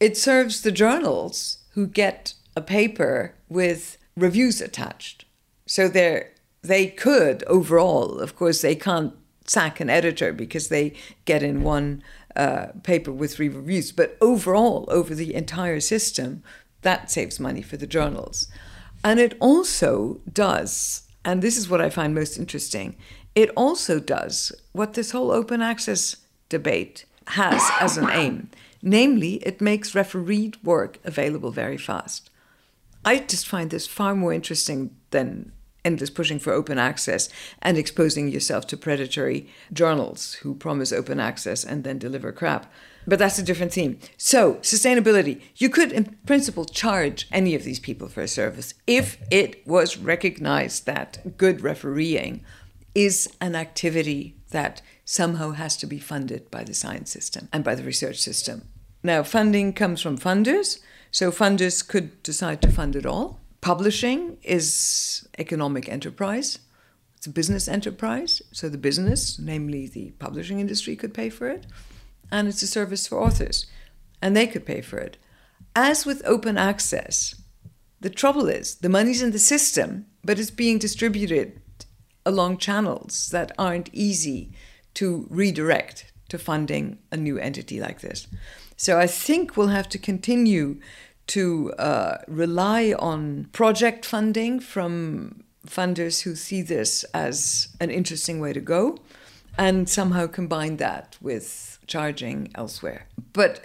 It 0.00 0.16
serves 0.16 0.62
the 0.62 0.72
journals 0.72 1.58
who 1.74 1.86
get 1.86 2.34
a 2.56 2.60
paper 2.60 3.36
with 3.48 3.98
reviews 4.16 4.60
attached. 4.60 5.24
So 5.66 5.86
they 5.86 6.30
they 6.62 6.86
could 6.86 7.42
overall, 7.44 8.18
of 8.18 8.36
course, 8.36 8.62
they 8.62 8.74
can't 8.76 9.14
sack 9.44 9.80
an 9.80 9.90
editor 9.90 10.32
because 10.32 10.68
they 10.68 10.94
get 11.24 11.42
in 11.42 11.62
one 11.62 12.02
uh, 12.36 12.66
paper 12.82 13.12
with 13.12 13.34
three 13.34 13.48
reviews. 13.48 13.92
But 13.92 14.16
overall, 14.20 14.84
over 14.88 15.14
the 15.14 15.34
entire 15.34 15.80
system, 15.80 16.42
that 16.82 17.10
saves 17.10 17.40
money 17.40 17.62
for 17.62 17.76
the 17.76 17.86
journals. 17.86 18.48
And 19.04 19.18
it 19.18 19.36
also 19.40 20.20
does, 20.32 21.02
and 21.24 21.42
this 21.42 21.56
is 21.56 21.68
what 21.68 21.80
I 21.80 21.90
find 21.90 22.14
most 22.14 22.38
interesting, 22.38 22.96
it 23.34 23.50
also 23.56 23.98
does 23.98 24.52
what 24.72 24.94
this 24.94 25.10
whole 25.10 25.30
open 25.30 25.62
access 25.62 26.16
debate 26.48 27.04
has 27.28 27.62
as 27.80 27.96
an 27.96 28.08
aim. 28.10 28.50
Namely, 28.82 29.34
it 29.46 29.60
makes 29.60 29.94
refereed 29.94 30.62
work 30.62 30.98
available 31.04 31.50
very 31.50 31.78
fast. 31.78 32.30
I 33.04 33.18
just 33.18 33.48
find 33.48 33.70
this 33.70 33.86
far 33.86 34.14
more 34.14 34.32
interesting 34.32 34.94
than 35.10 35.52
endless 35.84 36.10
pushing 36.10 36.38
for 36.38 36.52
open 36.52 36.78
access 36.78 37.28
and 37.60 37.76
exposing 37.76 38.28
yourself 38.28 38.66
to 38.68 38.76
predatory 38.76 39.48
journals 39.72 40.34
who 40.34 40.54
promise 40.54 40.92
open 40.92 41.20
access 41.20 41.64
and 41.64 41.84
then 41.84 41.98
deliver 41.98 42.32
crap. 42.32 42.72
But 43.06 43.18
that's 43.18 43.38
a 43.38 43.42
different 43.42 43.72
theme. 43.72 43.98
So, 44.16 44.54
sustainability. 44.56 45.40
You 45.56 45.68
could, 45.68 45.90
in 45.90 46.16
principle, 46.24 46.64
charge 46.64 47.26
any 47.32 47.54
of 47.54 47.64
these 47.64 47.80
people 47.80 48.08
for 48.08 48.20
a 48.20 48.28
service 48.28 48.74
if 48.86 49.18
it 49.30 49.66
was 49.66 49.96
recognized 49.98 50.86
that 50.86 51.36
good 51.36 51.62
refereeing 51.62 52.44
is 52.94 53.28
an 53.40 53.56
activity 53.56 54.36
that 54.50 54.82
somehow 55.04 55.50
has 55.50 55.76
to 55.78 55.86
be 55.86 55.98
funded 55.98 56.50
by 56.50 56.62
the 56.62 56.74
science 56.74 57.10
system 57.10 57.48
and 57.52 57.64
by 57.64 57.74
the 57.74 57.82
research 57.82 58.18
system. 58.18 58.68
Now, 59.02 59.22
funding 59.24 59.72
comes 59.72 60.00
from 60.00 60.16
funders. 60.16 60.78
So 61.10 61.30
funders 61.30 61.86
could 61.86 62.22
decide 62.22 62.62
to 62.62 62.70
fund 62.70 62.96
it 62.96 63.04
all. 63.04 63.41
Publishing 63.62 64.38
is 64.42 65.26
economic 65.38 65.88
enterprise. 65.88 66.58
It's 67.16 67.28
a 67.28 67.30
business 67.30 67.68
enterprise. 67.68 68.42
So 68.50 68.68
the 68.68 68.76
business, 68.76 69.38
namely 69.38 69.86
the 69.86 70.10
publishing 70.18 70.58
industry, 70.58 70.96
could 70.96 71.14
pay 71.14 71.30
for 71.30 71.48
it. 71.48 71.66
And 72.32 72.48
it's 72.48 72.62
a 72.62 72.66
service 72.66 73.06
for 73.06 73.20
authors. 73.20 73.66
And 74.20 74.36
they 74.36 74.48
could 74.48 74.66
pay 74.66 74.80
for 74.80 74.98
it. 74.98 75.16
As 75.76 76.04
with 76.04 76.26
open 76.26 76.58
access, 76.58 77.36
the 78.00 78.10
trouble 78.10 78.48
is 78.48 78.74
the 78.74 78.88
money's 78.88 79.22
in 79.22 79.30
the 79.30 79.38
system, 79.38 80.06
but 80.24 80.40
it's 80.40 80.50
being 80.50 80.78
distributed 80.78 81.60
along 82.26 82.58
channels 82.58 83.28
that 83.30 83.52
aren't 83.56 83.94
easy 83.94 84.52
to 84.94 85.28
redirect 85.30 86.12
to 86.30 86.36
funding 86.36 86.98
a 87.12 87.16
new 87.16 87.38
entity 87.38 87.78
like 87.78 88.00
this. 88.00 88.26
So 88.76 88.98
I 88.98 89.06
think 89.06 89.56
we'll 89.56 89.68
have 89.68 89.88
to 89.90 89.98
continue 89.98 90.80
to 91.32 91.72
uh, 91.78 92.18
rely 92.28 92.94
on 92.98 93.48
project 93.52 94.04
funding 94.04 94.60
from 94.60 95.42
funders 95.66 96.22
who 96.22 96.34
see 96.34 96.60
this 96.60 97.04
as 97.14 97.68
an 97.80 97.90
interesting 97.90 98.38
way 98.38 98.52
to 98.52 98.60
go 98.60 98.98
and 99.56 99.88
somehow 99.88 100.26
combine 100.26 100.76
that 100.76 101.16
with 101.22 101.78
charging 101.86 102.50
elsewhere. 102.54 103.06
But 103.32 103.64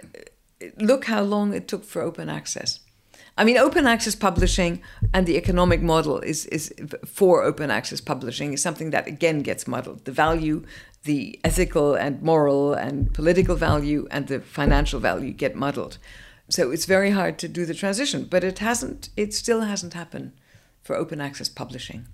uh, 0.62 0.66
look 0.78 1.04
how 1.06 1.20
long 1.20 1.52
it 1.52 1.68
took 1.68 1.84
for 1.84 2.00
open 2.00 2.30
access. 2.30 2.80
I 3.36 3.44
mean, 3.44 3.58
open 3.58 3.86
access 3.86 4.14
publishing 4.14 4.80
and 5.12 5.26
the 5.26 5.36
economic 5.36 5.82
model 5.82 6.20
is, 6.20 6.46
is 6.46 6.72
for 7.04 7.42
open 7.42 7.70
access 7.70 8.00
publishing 8.00 8.54
is 8.54 8.62
something 8.62 8.90
that 8.90 9.06
again 9.06 9.40
gets 9.40 9.68
muddled. 9.68 10.06
The 10.06 10.12
value 10.12 10.64
the 11.04 11.38
ethical 11.44 11.94
and 11.94 12.20
moral 12.22 12.74
and 12.74 13.12
political 13.14 13.56
value 13.56 14.06
and 14.10 14.26
the 14.26 14.40
financial 14.40 15.00
value 15.00 15.32
get 15.32 15.54
muddled. 15.54 15.98
So 16.50 16.70
it's 16.70 16.86
very 16.86 17.10
hard 17.10 17.38
to 17.38 17.48
do 17.48 17.66
the 17.66 17.74
transition, 17.74 18.24
but 18.24 18.42
it 18.42 18.58
hasn't, 18.60 19.10
it 19.16 19.34
still 19.34 19.62
hasn't 19.62 19.94
happened 19.94 20.32
for 20.82 20.96
open 20.96 21.20
access 21.20 21.48
publishing. 21.48 22.08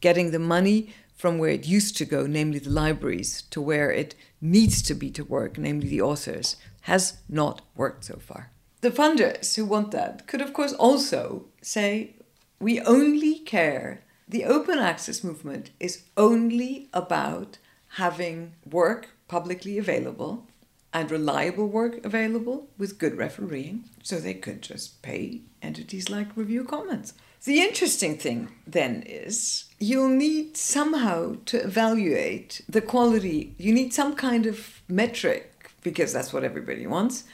Getting 0.00 0.30
the 0.30 0.38
money 0.38 0.94
from 1.14 1.38
where 1.38 1.50
it 1.50 1.66
used 1.66 1.96
to 1.98 2.04
go, 2.04 2.26
namely 2.26 2.60
the 2.60 2.70
libraries, 2.70 3.42
to 3.50 3.60
where 3.60 3.90
it 3.90 4.14
needs 4.40 4.80
to 4.82 4.94
be 4.94 5.10
to 5.10 5.24
work, 5.24 5.58
namely 5.58 5.88
the 5.88 6.00
authors, 6.00 6.56
has 6.82 7.18
not 7.28 7.60
worked 7.76 8.04
so 8.04 8.16
far. 8.16 8.50
The 8.80 8.90
funders 8.90 9.56
who 9.56 9.64
want 9.64 9.90
that 9.90 10.26
could, 10.26 10.40
of 10.40 10.52
course, 10.52 10.72
also 10.72 11.46
say, 11.60 12.14
we 12.60 12.80
only 12.80 13.40
care. 13.40 14.02
The 14.28 14.44
open 14.44 14.78
access 14.78 15.22
movement 15.24 15.70
is 15.78 16.04
only 16.16 16.88
about 16.92 17.58
having 17.96 18.54
work 18.64 19.10
publicly 19.26 19.76
available 19.76 20.47
and 20.92 21.10
reliable 21.10 21.66
work 21.66 22.04
available 22.04 22.68
with 22.78 22.98
good 22.98 23.16
refereeing, 23.16 23.84
so 24.02 24.18
they 24.18 24.34
could 24.34 24.62
just 24.62 25.02
pay 25.02 25.42
entities 25.62 26.08
like 26.08 26.36
Review 26.36 26.64
Commons. 26.64 27.14
The 27.44 27.60
interesting 27.60 28.16
thing 28.16 28.48
then 28.66 29.02
is 29.06 29.64
you'll 29.78 30.08
need 30.08 30.56
somehow 30.56 31.36
to 31.46 31.62
evaluate 31.62 32.62
the 32.68 32.80
quality, 32.80 33.54
you 33.58 33.72
need 33.72 33.94
some 33.94 34.14
kind 34.16 34.46
of 34.46 34.82
metric, 34.88 35.70
because 35.82 36.12
that's 36.12 36.32
what 36.32 36.44
everybody 36.44 36.86
wants, 36.86 37.24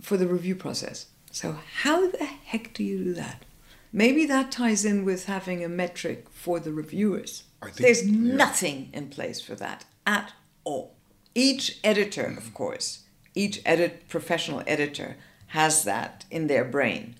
for 0.00 0.16
the 0.16 0.26
review 0.26 0.54
process. 0.54 1.06
So, 1.30 1.58
how 1.82 2.10
the 2.10 2.24
heck 2.24 2.74
do 2.74 2.84
you 2.84 3.02
do 3.04 3.14
that? 3.14 3.44
Maybe 3.92 4.26
that 4.26 4.52
ties 4.52 4.84
in 4.84 5.04
with 5.04 5.26
having 5.26 5.64
a 5.64 5.68
metric 5.68 6.26
for 6.30 6.60
the 6.60 6.72
reviewers. 6.72 7.44
Think, 7.62 7.76
There's 7.76 8.06
yeah. 8.06 8.34
nothing 8.34 8.90
in 8.92 9.08
place 9.08 9.40
for 9.40 9.54
that 9.54 9.84
at 10.06 10.32
all. 10.64 10.94
Each 11.34 11.78
editor, 11.82 12.26
of 12.26 12.52
course, 12.54 13.03
each 13.34 13.60
edit 13.64 14.08
professional 14.08 14.62
editor 14.66 15.16
has 15.48 15.84
that 15.84 16.24
in 16.30 16.46
their 16.46 16.64
brain. 16.64 17.16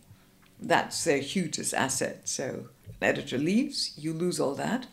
That's 0.60 1.04
their 1.04 1.18
hugest 1.18 1.74
asset. 1.74 2.28
So 2.28 2.68
an 3.00 3.08
editor 3.08 3.38
leaves, 3.38 3.92
you 3.96 4.12
lose 4.12 4.40
all 4.40 4.54
that. 4.54 4.86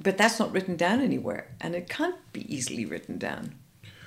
But 0.00 0.16
that's 0.16 0.38
not 0.38 0.52
written 0.52 0.76
down 0.76 1.00
anywhere, 1.00 1.48
and 1.60 1.74
it 1.74 1.88
can't 1.88 2.16
be 2.32 2.54
easily 2.54 2.84
written 2.84 3.18
down. 3.18 3.54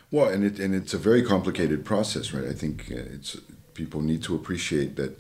Well, 0.10 0.30
and 0.30 0.44
it 0.44 0.60
and 0.60 0.74
it's 0.74 0.94
a 0.94 0.98
very 0.98 1.22
complicated 1.22 1.84
process, 1.84 2.34
right? 2.34 2.48
I 2.48 2.54
think 2.54 2.88
uh, 2.92 2.96
it's 2.96 3.38
people 3.74 4.02
need 4.02 4.24
to 4.24 4.36
appreciate 4.36 4.96
that 4.96 5.20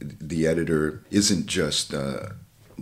the 0.00 0.46
editor 0.46 1.04
isn't 1.10 1.46
just 1.46 1.94
uh, 1.94 2.30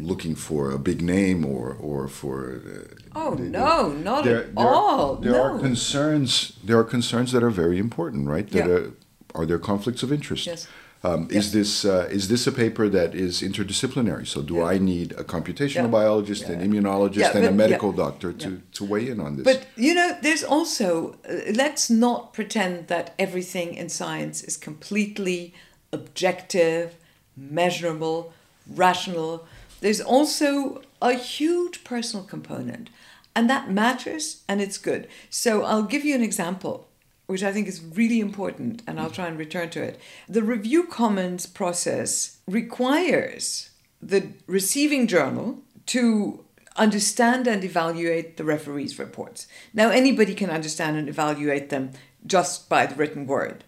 looking 0.01 0.35
for 0.35 0.71
a 0.71 0.79
big 0.79 1.03
name 1.03 1.45
or 1.45 1.73
or 1.75 2.09
for. 2.09 2.57
Uh, 2.57 2.95
oh 3.15 3.35
the, 3.35 3.45
no, 3.45 3.93
not 3.93 4.25
there, 4.25 4.45
at 4.45 4.55
there 4.55 4.67
all. 4.67 5.17
Are, 5.17 5.21
there 5.21 5.33
no. 5.33 5.43
are 5.43 5.59
concerns. 5.59 6.59
There 6.65 6.79
are 6.79 6.85
concerns 6.85 7.33
that 7.33 7.43
are 7.43 7.51
very 7.51 7.79
important, 7.79 8.29
right? 8.29 8.49
That 8.51 8.67
yeah. 8.67 8.75
are, 8.75 8.93
are 9.35 9.47
there 9.47 9.59
conflicts 9.59 10.03
of 10.03 10.13
interest? 10.13 10.47
Yes. 10.47 10.69
Um, 11.03 11.29
yeah. 11.31 11.39
Is 11.39 11.53
this 11.53 11.85
uh, 11.85 12.09
is 12.11 12.29
this 12.29 12.47
a 12.47 12.53
paper 12.53 12.89
that 12.89 13.15
is 13.15 13.41
interdisciplinary? 13.41 14.27
So 14.27 14.43
do 14.43 14.57
yeah. 14.57 14.65
I 14.65 14.79
need 14.79 15.13
a 15.13 15.25
computational 15.25 15.75
yeah. 15.75 15.87
biologist, 15.87 16.45
an 16.45 16.61
immunologist, 16.61 17.35
and 17.35 17.47
a 17.47 17.53
medical 17.53 17.93
doctor 17.93 18.35
to, 18.35 18.61
to 18.73 18.85
weigh 18.85 19.09
in 19.09 19.19
on 19.19 19.37
this? 19.37 19.45
But 19.45 19.67
you 19.77 19.95
know, 19.95 20.19
there's 20.21 20.45
also 20.45 21.17
uh, 21.29 21.53
let's 21.55 21.89
not 21.89 22.35
pretend 22.35 22.89
that 22.89 23.15
everything 23.19 23.75
in 23.75 23.89
science 23.89 24.43
is 24.43 24.59
completely 24.59 25.55
objective, 25.91 26.97
measurable, 27.35 28.35
rational 28.69 29.47
there's 29.81 30.01
also 30.01 30.83
a 31.03 31.15
huge 31.15 31.85
personal 31.85 32.25
component, 32.25 32.91
and 33.35 33.49
that 33.49 33.71
matters 33.71 34.43
and 34.49 34.61
it's 34.61 34.79
good. 34.79 35.09
So 35.29 35.63
I'll 35.65 35.83
give 35.83 36.05
you 36.05 36.15
an 36.15 36.23
example, 36.23 36.89
which 37.27 37.43
I 37.43 37.53
think 37.53 37.69
is 37.69 37.83
really 37.83 38.21
important, 38.21 38.83
and 38.87 38.99
I'll 38.99 39.07
mm-hmm. 39.07 39.15
try 39.15 39.27
and 39.29 39.39
return 39.39 39.71
to 39.71 39.83
it. 39.83 40.01
The 40.29 40.43
review 40.43 40.85
commons 40.85 41.47
process 41.47 42.39
requires 42.47 43.71
the 44.03 44.29
receiving 44.47 45.07
journal 45.07 45.59
to 45.87 46.45
understand 46.77 47.47
and 47.47 47.65
evaluate 47.65 48.37
the 48.37 48.45
referee's 48.45 48.99
reports. 48.99 49.47
Now, 49.75 49.91
anybody 49.91 50.35
can 50.35 50.51
understand 50.51 50.97
and 50.97 51.09
evaluate 51.09 51.69
them 51.71 51.93
just 52.27 52.69
by 52.69 52.87
the 52.87 52.95
written 52.95 53.27
word. 53.27 53.65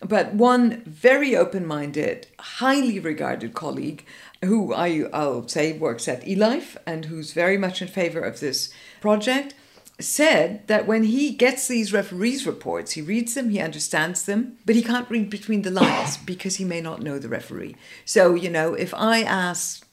But 0.00 0.32
one 0.32 0.82
very 0.84 1.34
open 1.34 1.66
minded, 1.66 2.28
highly 2.38 3.00
regarded 3.00 3.54
colleague 3.54 4.04
who 4.44 4.72
I, 4.72 5.08
I'll 5.12 5.48
say 5.48 5.72
works 5.72 6.06
at 6.06 6.24
eLife 6.24 6.76
and 6.86 7.06
who's 7.06 7.32
very 7.32 7.58
much 7.58 7.82
in 7.82 7.88
favor 7.88 8.20
of 8.20 8.38
this 8.38 8.72
project, 9.00 9.54
said 10.00 10.64
that 10.68 10.86
when 10.86 11.02
he 11.02 11.32
gets 11.32 11.66
these 11.66 11.92
referees' 11.92 12.46
reports, 12.46 12.92
he 12.92 13.02
reads 13.02 13.34
them, 13.34 13.50
he 13.50 13.60
understands 13.60 14.24
them, 14.24 14.56
but 14.64 14.76
he 14.76 14.82
can't 14.82 15.10
read 15.10 15.28
between 15.28 15.62
the 15.62 15.72
lines 15.72 16.16
because 16.18 16.56
he 16.56 16.64
may 16.64 16.80
not 16.80 17.02
know 17.02 17.18
the 17.18 17.28
referee. 17.28 17.74
So, 18.04 18.36
you 18.36 18.48
know, 18.48 18.74
if 18.74 18.94
I 18.94 19.22
ask 19.22 19.84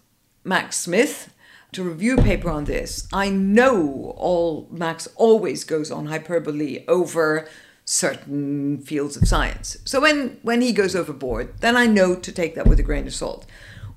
Max 0.43 0.77
Smith 0.77 1.33
to 1.71 1.83
review 1.83 2.17
a 2.17 2.21
paper 2.21 2.51
on 2.51 2.65
this, 2.65 3.07
I 3.11 3.29
know 3.29 4.13
all 4.15 4.67
Max 4.69 5.07
always 5.15 5.63
goes 5.63 5.89
on 5.89 6.05
hyperbole 6.05 6.85
over 6.87 7.49
certain 7.85 8.79
fields 8.79 9.15
of 9.15 9.27
science. 9.27 9.77
So 9.85 10.01
when, 10.01 10.39
when 10.41 10.61
he 10.61 10.71
goes 10.73 10.95
overboard, 10.95 11.53
then 11.59 11.75
I 11.77 11.85
know 11.85 12.15
to 12.15 12.31
take 12.31 12.55
that 12.55 12.67
with 12.67 12.79
a 12.79 12.83
grain 12.83 13.05
of 13.07 13.13
salt. 13.13 13.45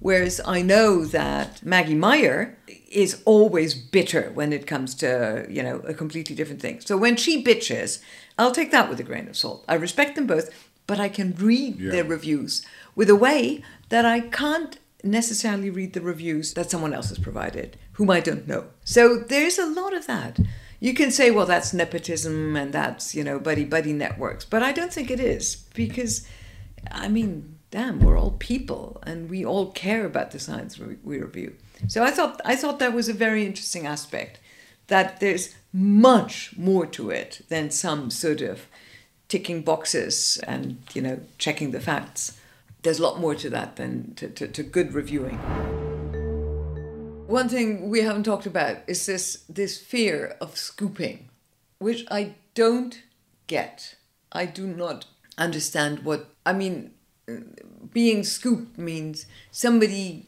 Whereas 0.00 0.40
I 0.46 0.62
know 0.62 1.04
that 1.06 1.64
Maggie 1.64 1.94
Meyer 1.94 2.56
is 2.90 3.20
always 3.24 3.74
bitter 3.74 4.30
when 4.32 4.52
it 4.52 4.66
comes 4.66 4.94
to, 4.96 5.44
you 5.50 5.62
know, 5.62 5.78
a 5.80 5.94
completely 5.94 6.36
different 6.36 6.60
thing. 6.62 6.80
So 6.80 6.96
when 6.96 7.16
she 7.16 7.42
bitches, 7.42 8.00
I'll 8.38 8.52
take 8.52 8.70
that 8.70 8.88
with 8.88 9.00
a 9.00 9.02
grain 9.02 9.26
of 9.26 9.36
salt. 9.36 9.64
I 9.68 9.74
respect 9.74 10.14
them 10.14 10.26
both, 10.28 10.50
but 10.86 11.00
I 11.00 11.08
can 11.08 11.34
read 11.36 11.80
Yeah. 11.80 11.90
their 11.90 12.04
reviews 12.04 12.64
with 12.94 13.10
a 13.10 13.16
way 13.16 13.62
that 13.88 14.04
I 14.04 14.20
can't 14.20 14.78
necessarily 15.02 15.70
read 15.70 15.94
the 15.94 16.00
reviews 16.00 16.54
that 16.54 16.70
someone 16.70 16.92
else 16.92 17.08
has 17.08 17.18
provided, 17.18 17.76
whom 17.92 18.10
I 18.10 18.20
don't 18.20 18.46
know. 18.46 18.66
So 18.84 19.18
there's 19.18 19.58
a 19.58 19.66
lot 19.66 19.94
of 19.94 20.06
that. 20.06 20.38
You 20.80 20.94
can 20.94 21.10
say, 21.10 21.30
well, 21.30 21.46
that's 21.46 21.74
nepotism 21.74 22.56
and 22.56 22.72
that's, 22.72 23.14
you 23.14 23.24
know, 23.24 23.38
buddy 23.38 23.64
buddy 23.64 23.92
networks, 23.92 24.44
but 24.44 24.62
I 24.62 24.72
don't 24.72 24.92
think 24.92 25.10
it 25.10 25.20
is 25.20 25.56
because, 25.74 26.26
I 26.90 27.08
mean, 27.08 27.58
damn, 27.70 28.00
we're 28.00 28.18
all 28.18 28.32
people 28.32 29.02
and 29.04 29.28
we 29.28 29.44
all 29.44 29.70
care 29.72 30.06
about 30.06 30.30
the 30.30 30.38
science 30.38 30.78
we, 30.78 31.18
review. 31.18 31.54
So 31.86 32.02
I 32.02 32.10
thought 32.10 32.40
I 32.44 32.56
thought 32.56 32.78
that 32.78 32.92
was 32.92 33.08
a 33.08 33.12
very 33.12 33.44
interesting 33.44 33.86
aspect, 33.86 34.40
that 34.88 35.20
there's 35.20 35.54
much 35.72 36.54
more 36.56 36.86
to 36.86 37.10
it 37.10 37.42
than 37.48 37.70
some 37.70 38.10
sort 38.10 38.40
of 38.40 38.66
ticking 39.28 39.62
boxes 39.62 40.40
and 40.46 40.78
you 40.94 41.02
know 41.02 41.20
checking 41.38 41.70
the 41.70 41.80
facts. 41.80 42.38
There's 42.82 42.98
a 42.98 43.02
lot 43.02 43.20
more 43.20 43.34
to 43.34 43.50
that 43.50 43.76
than 43.76 44.14
to, 44.14 44.28
to, 44.28 44.48
to 44.48 44.62
good 44.62 44.94
reviewing. 44.94 45.97
One 47.28 47.50
thing 47.50 47.90
we 47.90 48.00
haven't 48.00 48.22
talked 48.22 48.46
about 48.46 48.78
is 48.86 49.04
this 49.04 49.44
this 49.50 49.76
fear 49.76 50.38
of 50.40 50.56
scooping, 50.56 51.28
which 51.78 52.06
I 52.10 52.36
don't 52.54 53.02
get. 53.46 53.96
I 54.32 54.46
do 54.46 54.66
not 54.66 55.04
understand 55.36 56.06
what 56.06 56.30
I 56.46 56.54
mean. 56.54 56.92
Being 57.92 58.24
scooped 58.24 58.78
means 58.78 59.26
somebody 59.50 60.24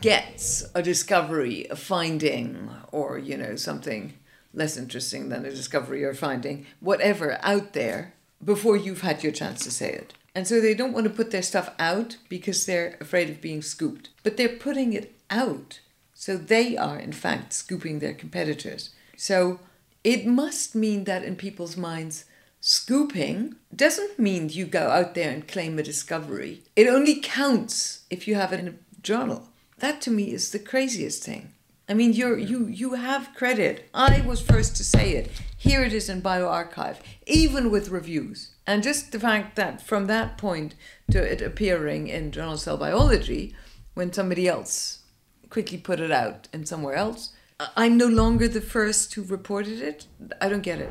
gets 0.00 0.64
a 0.74 0.82
discovery, 0.82 1.68
a 1.70 1.76
finding, 1.76 2.70
or 2.90 3.18
you 3.18 3.36
know 3.36 3.54
something 3.54 4.14
less 4.52 4.76
interesting 4.76 5.28
than 5.28 5.44
a 5.44 5.50
discovery 5.50 6.02
or 6.02 6.12
finding, 6.12 6.66
whatever 6.80 7.38
out 7.44 7.72
there 7.72 8.14
before 8.44 8.76
you've 8.76 9.02
had 9.02 9.22
your 9.22 9.30
chance 9.30 9.62
to 9.62 9.70
say 9.70 9.92
it. 9.92 10.12
And 10.34 10.48
so 10.48 10.60
they 10.60 10.74
don't 10.74 10.92
want 10.92 11.04
to 11.04 11.18
put 11.18 11.30
their 11.30 11.40
stuff 11.40 11.70
out 11.78 12.16
because 12.28 12.66
they're 12.66 12.96
afraid 13.00 13.30
of 13.30 13.40
being 13.40 13.62
scooped. 13.62 14.08
But 14.24 14.36
they're 14.36 14.48
putting 14.48 14.92
it 14.92 15.14
out. 15.30 15.78
So 16.22 16.36
they 16.36 16.76
are, 16.76 17.00
in 17.00 17.10
fact, 17.10 17.52
scooping 17.52 17.98
their 17.98 18.14
competitors. 18.14 18.90
So 19.16 19.58
it 20.04 20.24
must 20.24 20.72
mean 20.72 21.02
that 21.02 21.24
in 21.24 21.34
people's 21.34 21.76
minds, 21.76 22.26
scooping 22.60 23.56
doesn't 23.74 24.20
mean 24.20 24.48
you 24.48 24.66
go 24.66 24.90
out 24.90 25.16
there 25.16 25.32
and 25.32 25.48
claim 25.48 25.80
a 25.80 25.82
discovery. 25.82 26.62
It 26.76 26.86
only 26.86 27.18
counts 27.18 28.04
if 28.08 28.28
you 28.28 28.36
have 28.36 28.52
it 28.52 28.60
in 28.60 28.68
a 28.68 29.02
journal. 29.02 29.48
That 29.80 30.00
to 30.02 30.12
me 30.12 30.32
is 30.32 30.52
the 30.52 30.60
craziest 30.60 31.24
thing. 31.24 31.54
I 31.88 31.94
mean, 31.94 32.12
you're, 32.12 32.38
you 32.38 32.68
you 32.68 32.94
have 32.94 33.34
credit. 33.34 33.90
I 33.92 34.20
was 34.20 34.40
first 34.40 34.76
to 34.76 34.84
say 34.84 35.16
it. 35.16 35.28
Here 35.56 35.82
it 35.82 35.92
is 35.92 36.08
in 36.08 36.22
bioRxiv, 36.22 36.98
even 37.26 37.68
with 37.68 37.88
reviews. 37.88 38.52
And 38.64 38.84
just 38.84 39.10
the 39.10 39.18
fact 39.18 39.56
that 39.56 39.82
from 39.82 40.06
that 40.06 40.38
point 40.38 40.76
to 41.10 41.20
it 41.20 41.42
appearing 41.42 42.06
in 42.06 42.30
Journal 42.30 42.58
Cell 42.58 42.76
Biology, 42.76 43.56
when 43.94 44.12
somebody 44.12 44.46
else 44.46 45.01
quickly 45.52 45.76
put 45.76 46.00
it 46.00 46.10
out 46.10 46.48
in 46.54 46.64
somewhere 46.64 46.94
else, 46.94 47.34
I'm 47.76 47.98
no 47.98 48.06
longer 48.06 48.48
the 48.48 48.62
first 48.62 49.12
who 49.12 49.22
reported 49.22 49.82
it. 49.82 50.06
I 50.40 50.48
don't 50.48 50.62
get 50.62 50.78
it. 50.80 50.90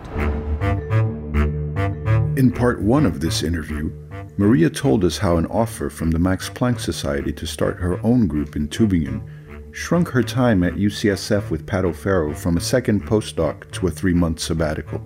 In 2.37 2.51
part 2.51 2.79
one 2.79 3.07
of 3.07 3.21
this 3.21 3.41
interview, 3.41 3.91
Maria 4.37 4.69
told 4.69 5.03
us 5.03 5.17
how 5.17 5.37
an 5.37 5.47
offer 5.47 5.89
from 5.89 6.11
the 6.11 6.19
Max 6.19 6.47
Planck 6.47 6.79
Society 6.79 7.33
to 7.33 7.47
start 7.47 7.77
her 7.77 7.99
own 8.05 8.27
group 8.27 8.55
in 8.55 8.67
Tübingen 8.67 9.27
shrunk 9.73 10.09
her 10.09 10.21
time 10.21 10.63
at 10.63 10.73
UCSF 10.73 11.49
with 11.49 11.65
Pat 11.65 11.83
O'Farrell 11.83 12.35
from 12.35 12.55
a 12.55 12.61
second 12.61 13.03
postdoc 13.07 13.71
to 13.71 13.87
a 13.87 13.91
three 13.91 14.13
month 14.13 14.39
sabbatical. 14.39 15.01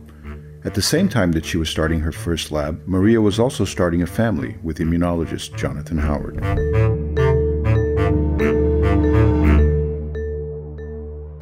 At 0.65 0.73
the 0.73 0.81
same 0.81 1.07
time 1.07 1.31
that 1.31 1.45
she 1.45 1.57
was 1.57 1.69
starting 1.69 2.01
her 2.01 2.11
first 2.11 2.51
lab, 2.51 2.81
Maria 2.87 3.21
was 3.21 3.39
also 3.39 3.63
starting 3.63 4.01
a 4.01 4.07
family 4.07 4.57
with 4.63 4.79
immunologist 4.79 5.55
Jonathan 5.55 5.99
Howard. 5.99 7.04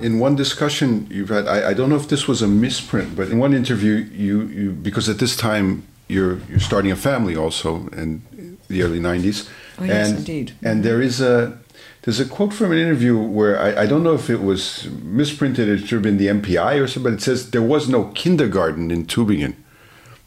In 0.04 0.20
one 0.20 0.36
discussion 0.36 1.08
you've 1.10 1.30
had, 1.30 1.48
I, 1.48 1.70
I 1.70 1.74
don't 1.74 1.90
know 1.90 1.96
if 1.96 2.08
this 2.10 2.28
was 2.28 2.42
a 2.42 2.48
misprint, 2.48 3.16
but 3.16 3.30
in 3.30 3.40
one 3.40 3.54
interview, 3.54 3.94
you, 4.12 4.42
you 4.48 4.72
because 4.72 5.08
at 5.10 5.18
this 5.18 5.36
time 5.36 5.88
you're 6.08 6.40
you're 6.50 6.60
starting 6.60 6.92
a 6.92 6.96
family 6.96 7.36
also 7.36 7.88
in 7.90 8.22
the 8.68 8.84
early 8.84 9.00
'90s. 9.00 9.50
Oh, 9.80 9.86
yes, 9.86 10.10
and, 10.10 10.18
indeed. 10.20 10.52
And 10.62 10.84
there 10.84 11.02
is 11.02 11.22
a 11.22 11.58
there's 12.04 12.20
a 12.20 12.26
quote 12.26 12.54
from 12.54 12.72
an 12.72 12.78
interview 12.78 13.18
where 13.18 13.58
I, 13.60 13.84
I 13.84 13.86
don't 13.86 14.04
know 14.04 14.14
if 14.14 14.30
it 14.30 14.42
was 14.42 14.88
misprinted. 15.02 15.70
It 15.70 15.80
should 15.80 15.92
have 15.92 16.02
been 16.02 16.18
the 16.18 16.28
MPI 16.28 16.82
or 16.82 16.88
something. 16.88 17.12
But 17.12 17.20
it 17.20 17.22
says 17.22 17.52
there 17.52 17.62
was 17.62 17.88
no 17.88 18.06
kindergarten 18.14 18.92
in 18.92 19.06
Tübingen. 19.06 19.56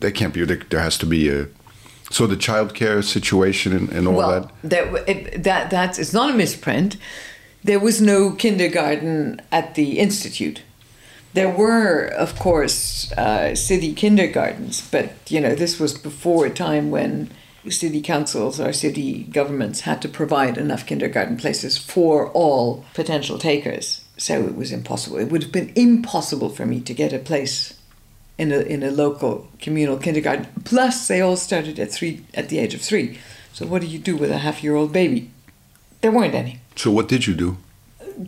That 0.00 0.12
can't 0.12 0.32
be. 0.32 0.44
There, 0.44 0.56
there 0.70 0.80
has 0.80 0.96
to 0.98 1.06
be 1.06 1.28
a. 1.28 1.48
So 2.10 2.26
the 2.26 2.36
childcare 2.36 3.02
situation 3.04 3.72
and, 3.72 3.88
and 3.90 4.06
all 4.08 4.14
well, 4.14 4.52
that. 4.62 5.08
It, 5.08 5.42
that 5.42 5.70
that's 5.70 5.98
it's 5.98 6.12
not 6.12 6.30
a 6.30 6.34
misprint. 6.34 6.96
There 7.66 7.80
was 7.80 8.00
no 8.00 8.30
kindergarten 8.30 9.42
at 9.50 9.74
the 9.74 9.98
institute. 9.98 10.62
There 11.34 11.50
were, 11.50 12.06
of 12.06 12.38
course, 12.38 13.10
uh, 13.14 13.56
city 13.56 13.92
kindergartens, 13.92 14.88
but 14.88 15.10
you 15.28 15.40
know 15.40 15.56
this 15.56 15.80
was 15.80 15.98
before 15.98 16.46
a 16.46 16.50
time 16.50 16.92
when 16.92 17.28
city 17.68 18.00
councils 18.02 18.60
or 18.60 18.72
city 18.72 19.24
governments 19.24 19.80
had 19.80 20.00
to 20.02 20.08
provide 20.08 20.56
enough 20.56 20.86
kindergarten 20.86 21.36
places 21.36 21.76
for 21.76 22.30
all 22.30 22.84
potential 22.94 23.36
takers. 23.36 24.04
So 24.16 24.44
it 24.44 24.54
was 24.54 24.70
impossible. 24.70 25.18
It 25.18 25.32
would 25.32 25.42
have 25.42 25.50
been 25.50 25.72
impossible 25.74 26.50
for 26.50 26.66
me 26.66 26.80
to 26.82 26.94
get 26.94 27.12
a 27.12 27.18
place 27.18 27.74
in 28.38 28.52
a 28.52 28.60
in 28.60 28.84
a 28.84 28.92
local 28.92 29.48
communal 29.58 29.96
kindergarten. 29.96 30.46
Plus, 30.64 31.08
they 31.08 31.20
all 31.20 31.36
started 31.36 31.80
at 31.80 31.90
three 31.90 32.24
at 32.32 32.48
the 32.48 32.60
age 32.60 32.74
of 32.74 32.80
three. 32.80 33.18
So 33.52 33.66
what 33.66 33.82
do 33.82 33.88
you 33.88 33.98
do 33.98 34.16
with 34.16 34.30
a 34.30 34.38
half 34.38 34.62
year 34.62 34.76
old 34.76 34.92
baby? 34.92 35.32
There 36.00 36.12
weren't 36.12 36.34
any. 36.34 36.60
So 36.76 36.90
what 36.90 37.08
did 37.08 37.26
you 37.26 37.34
do? 37.34 37.56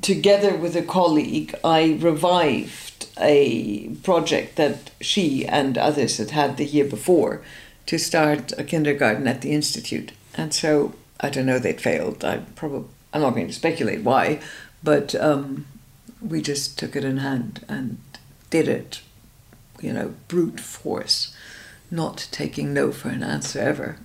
Together 0.02 0.56
with 0.56 0.76
a 0.76 0.82
colleague, 0.82 1.54
I 1.64 1.98
revived 2.00 3.06
a 3.20 3.88
project 4.02 4.56
that 4.56 4.90
she 5.00 5.46
and 5.46 5.78
others 5.78 6.18
had 6.18 6.30
had 6.30 6.56
the 6.56 6.64
year 6.64 6.84
before 6.84 7.42
to 7.86 7.98
start 7.98 8.52
a 8.58 8.64
kindergarten 8.64 9.26
at 9.26 9.40
the 9.40 9.52
institute. 9.52 10.12
And 10.34 10.52
so 10.52 10.94
I 11.20 11.30
don't 11.30 11.46
know 11.46 11.58
they'd 11.58 11.80
failed. 11.80 12.24
I 12.24 12.38
probably 12.54 12.88
I'm 13.12 13.22
not 13.22 13.34
going 13.34 13.46
to 13.46 13.52
speculate 13.52 14.02
why, 14.02 14.40
but 14.82 15.14
um, 15.14 15.66
we 16.20 16.42
just 16.42 16.78
took 16.78 16.94
it 16.94 17.04
in 17.04 17.18
hand 17.18 17.64
and 17.68 17.98
did 18.50 18.68
it. 18.68 19.00
You 19.80 19.92
know, 19.92 20.14
brute 20.26 20.60
force, 20.60 21.34
not 21.90 22.28
taking 22.30 22.74
no 22.74 22.92
for 22.92 23.08
an 23.08 23.22
answer 23.22 23.60
ever. 23.60 23.96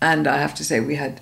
And 0.00 0.26
I 0.26 0.38
have 0.38 0.54
to 0.56 0.64
say, 0.64 0.78
we 0.78 0.96
had 0.96 1.20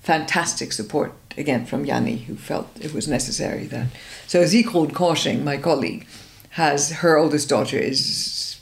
fantastic 0.00 0.72
support 0.72 1.12
again 1.36 1.66
from 1.66 1.84
Janni, 1.84 2.24
who 2.24 2.36
felt 2.36 2.68
it 2.80 2.94
was 2.94 3.08
necessary 3.08 3.66
that. 3.66 3.88
So 4.26 4.42
Sigrun 4.44 4.92
Korsching, 4.92 5.42
my 5.42 5.56
colleague, 5.56 6.06
has 6.50 6.92
her 6.92 7.16
oldest 7.16 7.48
daughter 7.48 7.78
is 7.78 8.60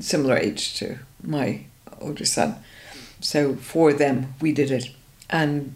similar 0.00 0.36
age 0.36 0.74
to 0.78 0.98
my 1.22 1.64
older 2.00 2.24
son. 2.24 2.56
So 3.20 3.56
for 3.56 3.92
them, 3.92 4.34
we 4.40 4.52
did 4.52 4.70
it, 4.70 4.90
and 5.30 5.74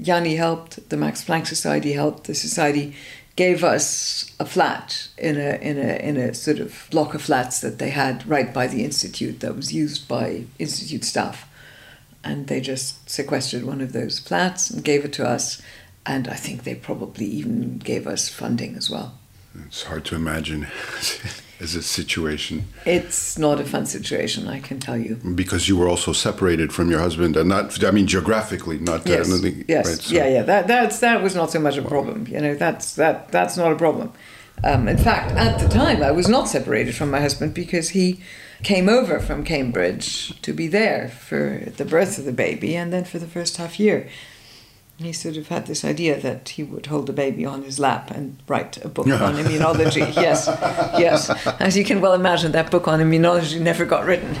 Janni 0.00 0.36
helped. 0.36 0.88
The 0.88 0.96
Max 0.96 1.24
Planck 1.24 1.46
Society 1.46 1.92
helped. 1.92 2.24
The 2.24 2.34
society 2.34 2.94
gave 3.34 3.64
us 3.64 4.30
a 4.38 4.44
flat 4.44 5.08
in 5.16 5.36
a 5.36 5.56
in 5.60 5.78
a 5.78 5.96
in 6.08 6.16
a 6.16 6.34
sort 6.34 6.58
of 6.58 6.86
block 6.90 7.14
of 7.14 7.22
flats 7.22 7.60
that 7.60 7.78
they 7.78 7.90
had 7.90 8.26
right 8.28 8.52
by 8.52 8.66
the 8.66 8.84
institute 8.84 9.40
that 9.40 9.56
was 9.56 9.72
used 9.72 10.06
by 10.06 10.44
institute 10.58 11.04
staff 11.04 11.48
and 12.24 12.46
they 12.46 12.60
just 12.60 13.08
sequestered 13.10 13.64
one 13.64 13.80
of 13.80 13.92
those 13.92 14.18
flats 14.18 14.70
and 14.70 14.84
gave 14.84 15.04
it 15.04 15.12
to 15.14 15.26
us. 15.26 15.60
And 16.04 16.26
I 16.28 16.34
think 16.34 16.64
they 16.64 16.74
probably 16.74 17.26
even 17.26 17.78
gave 17.78 18.06
us 18.06 18.28
funding 18.28 18.74
as 18.76 18.90
well. 18.90 19.18
It's 19.66 19.84
hard 19.84 20.04
to 20.06 20.16
imagine 20.16 20.66
as 21.60 21.74
a 21.76 21.82
situation 21.82 22.64
It's 22.86 23.38
not 23.38 23.60
a 23.60 23.64
fun 23.64 23.86
situation, 23.86 24.48
I 24.48 24.60
can 24.60 24.80
tell 24.80 24.96
you. 24.96 25.16
because 25.34 25.68
you 25.68 25.76
were 25.76 25.88
also 25.88 26.12
separated 26.12 26.72
from 26.72 26.90
your 26.90 27.00
husband, 27.00 27.36
and 27.36 27.48
not. 27.50 27.84
I 27.84 27.90
mean, 27.90 28.06
geographically, 28.06 28.78
not. 28.78 29.06
Yes, 29.06 29.28
Uh, 29.30 29.36
nothing, 29.36 29.64
yes, 29.68 29.86
right, 29.88 29.98
so- 29.98 30.14
yeah, 30.14 30.26
yeah. 30.26 30.42
That 30.42 30.66
that's 30.66 30.98
that 31.00 31.22
was 31.22 31.34
not 31.34 31.50
so 31.52 31.60
much 31.60 31.76
a 31.76 31.82
problem. 31.82 32.26
You 32.28 32.40
know, 32.40 32.54
that's 32.54 32.94
that 32.94 33.30
that's 33.30 33.56
not 33.56 33.70
a 33.72 33.76
problem. 33.76 34.12
Um, 34.64 34.88
in 34.88 34.96
fact, 34.98 35.32
at 35.32 35.58
the 35.60 35.68
time, 35.68 36.02
I 36.02 36.12
was 36.12 36.28
not 36.28 36.48
separated 36.48 36.94
from 36.94 37.10
my 37.10 37.20
husband 37.20 37.52
because 37.54 37.90
he 37.90 38.20
came 38.62 38.88
over 38.88 39.18
from 39.18 39.44
Cambridge 39.44 40.40
to 40.42 40.52
be 40.52 40.68
there 40.68 41.08
for 41.08 41.62
the 41.76 41.84
birth 41.84 42.18
of 42.18 42.24
the 42.24 42.32
baby 42.32 42.76
and 42.76 42.92
then 42.92 43.04
for 43.04 43.18
the 43.18 43.26
first 43.26 43.56
half 43.56 43.78
year. 43.80 44.08
He 44.98 45.12
sort 45.12 45.36
of 45.36 45.48
had 45.48 45.66
this 45.66 45.84
idea 45.84 46.20
that 46.20 46.50
he 46.50 46.62
would 46.62 46.86
hold 46.86 47.06
the 47.06 47.12
baby 47.12 47.44
on 47.44 47.64
his 47.64 47.80
lap 47.80 48.10
and 48.10 48.38
write 48.46 48.82
a 48.84 48.88
book 48.88 49.08
on 49.08 49.34
immunology. 49.42 50.14
Yes, 50.14 50.46
yes. 50.96 51.28
As 51.58 51.76
you 51.76 51.84
can 51.84 52.00
well 52.00 52.12
imagine, 52.12 52.52
that 52.52 52.70
book 52.70 52.86
on 52.86 53.00
immunology 53.00 53.60
never 53.60 53.84
got 53.84 54.04
written. 54.04 54.36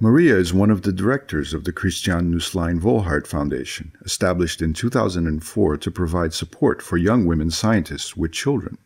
Maria 0.00 0.36
is 0.36 0.52
one 0.52 0.70
of 0.70 0.82
the 0.82 0.92
directors 0.92 1.54
of 1.54 1.62
the 1.62 1.72
Christiane 1.72 2.32
Nusslein 2.32 2.80
Volhard 2.80 3.24
Foundation, 3.24 3.92
established 4.04 4.60
in 4.60 4.72
2004 4.72 5.76
to 5.76 5.90
provide 5.92 6.34
support 6.34 6.82
for 6.82 6.96
young 6.96 7.24
women 7.24 7.52
scientists 7.52 8.16
with 8.16 8.32
children. 8.32 8.78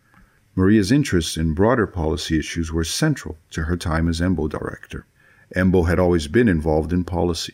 Maria's 0.59 0.91
interests 0.91 1.37
in 1.37 1.53
broader 1.53 1.87
policy 1.87 2.39
issues 2.39 2.73
were 2.73 2.83
central 2.83 3.37
to 3.51 3.65
her 3.65 3.77
time 3.77 4.09
as 4.09 4.23
EMBO 4.23 4.49
director. 4.49 5.05
EMBO 5.55 5.87
had 5.87 5.99
always 5.99 6.29
been 6.29 6.49
involved 6.49 6.95
in 6.95 7.05
policy. 7.05 7.53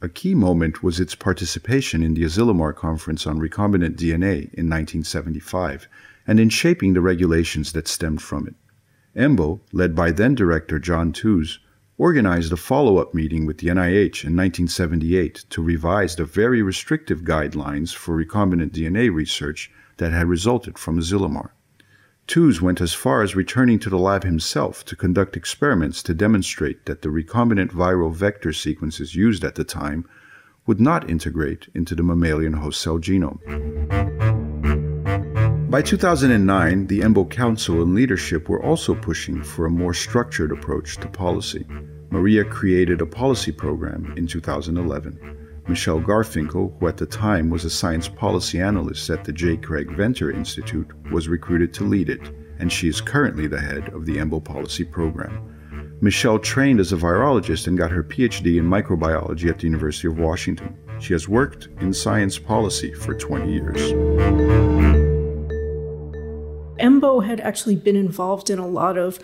A 0.00 0.08
key 0.08 0.32
moment 0.32 0.80
was 0.80 1.00
its 1.00 1.16
participation 1.16 2.04
in 2.04 2.14
the 2.14 2.22
Asilomar 2.22 2.72
Conference 2.72 3.26
on 3.26 3.40
Recombinant 3.40 3.96
DNA 3.96 4.54
in 4.54 4.70
1975 4.70 5.88
and 6.24 6.38
in 6.38 6.48
shaping 6.48 6.94
the 6.94 7.00
regulations 7.00 7.72
that 7.72 7.88
stemmed 7.88 8.22
from 8.22 8.46
it. 8.46 8.54
EMBO, 9.16 9.58
led 9.72 9.96
by 9.96 10.12
then 10.12 10.36
director 10.36 10.78
John 10.78 11.10
Tooze, 11.10 11.58
organized 11.98 12.52
a 12.52 12.56
follow 12.56 12.98
up 12.98 13.12
meeting 13.12 13.44
with 13.44 13.58
the 13.58 13.66
NIH 13.66 14.22
in 14.22 14.36
1978 14.36 15.46
to 15.50 15.60
revise 15.60 16.14
the 16.14 16.24
very 16.24 16.62
restrictive 16.62 17.22
guidelines 17.22 17.92
for 17.92 18.16
recombinant 18.16 18.70
DNA 18.70 19.12
research 19.12 19.68
that 19.96 20.12
had 20.12 20.28
resulted 20.28 20.78
from 20.78 20.96
Asilomar. 21.00 21.50
Tooze 22.26 22.60
went 22.60 22.80
as 22.80 22.92
far 22.92 23.22
as 23.22 23.36
returning 23.36 23.78
to 23.78 23.88
the 23.88 23.98
lab 23.98 24.24
himself 24.24 24.84
to 24.86 24.96
conduct 24.96 25.36
experiments 25.36 26.02
to 26.02 26.12
demonstrate 26.12 26.84
that 26.86 27.02
the 27.02 27.08
recombinant 27.08 27.70
viral 27.70 28.12
vector 28.12 28.52
sequences 28.52 29.14
used 29.14 29.44
at 29.44 29.54
the 29.54 29.64
time 29.64 30.08
would 30.66 30.80
not 30.80 31.08
integrate 31.08 31.68
into 31.72 31.94
the 31.94 32.02
mammalian 32.02 32.54
host 32.54 32.80
cell 32.80 32.98
genome. 32.98 33.38
By 35.70 35.82
2009, 35.82 36.88
the 36.88 37.00
EMBO 37.02 37.30
Council 37.30 37.80
and 37.82 37.94
leadership 37.94 38.48
were 38.48 38.62
also 38.62 38.94
pushing 38.94 39.42
for 39.42 39.66
a 39.66 39.70
more 39.70 39.94
structured 39.94 40.50
approach 40.50 40.96
to 40.96 41.08
policy. 41.08 41.64
Maria 42.10 42.44
created 42.44 43.00
a 43.00 43.06
policy 43.06 43.52
program 43.52 44.12
in 44.16 44.26
2011. 44.26 45.45
Michele 45.68 46.00
Garfinkel, 46.00 46.78
who 46.78 46.88
at 46.88 46.96
the 46.96 47.06
time 47.06 47.50
was 47.50 47.64
a 47.64 47.70
science 47.70 48.08
policy 48.08 48.60
analyst 48.60 49.10
at 49.10 49.24
the 49.24 49.32
J. 49.32 49.56
Craig 49.56 49.90
Venter 49.96 50.30
Institute, 50.30 50.88
was 51.10 51.28
recruited 51.28 51.74
to 51.74 51.84
lead 51.84 52.08
it, 52.08 52.20
and 52.58 52.72
she 52.72 52.88
is 52.88 53.00
currently 53.00 53.46
the 53.46 53.60
head 53.60 53.88
of 53.92 54.06
the 54.06 54.18
EMBO 54.18 54.44
policy 54.44 54.84
program. 54.84 55.98
Michele 56.00 56.38
trained 56.38 56.78
as 56.78 56.92
a 56.92 56.96
virologist 56.96 57.66
and 57.66 57.78
got 57.78 57.90
her 57.90 58.04
PhD 58.04 58.58
in 58.58 58.68
microbiology 58.68 59.48
at 59.48 59.58
the 59.58 59.64
University 59.64 60.06
of 60.06 60.18
Washington. 60.18 60.76
She 61.00 61.14
has 61.14 61.28
worked 61.28 61.68
in 61.80 61.92
science 61.92 62.38
policy 62.38 62.92
for 62.92 63.14
20 63.14 63.52
years. 63.52 63.80
EMBO 66.78 67.24
had 67.24 67.40
actually 67.40 67.76
been 67.76 67.96
involved 67.96 68.50
in 68.50 68.58
a 68.58 68.66
lot 68.66 68.98
of 68.98 69.18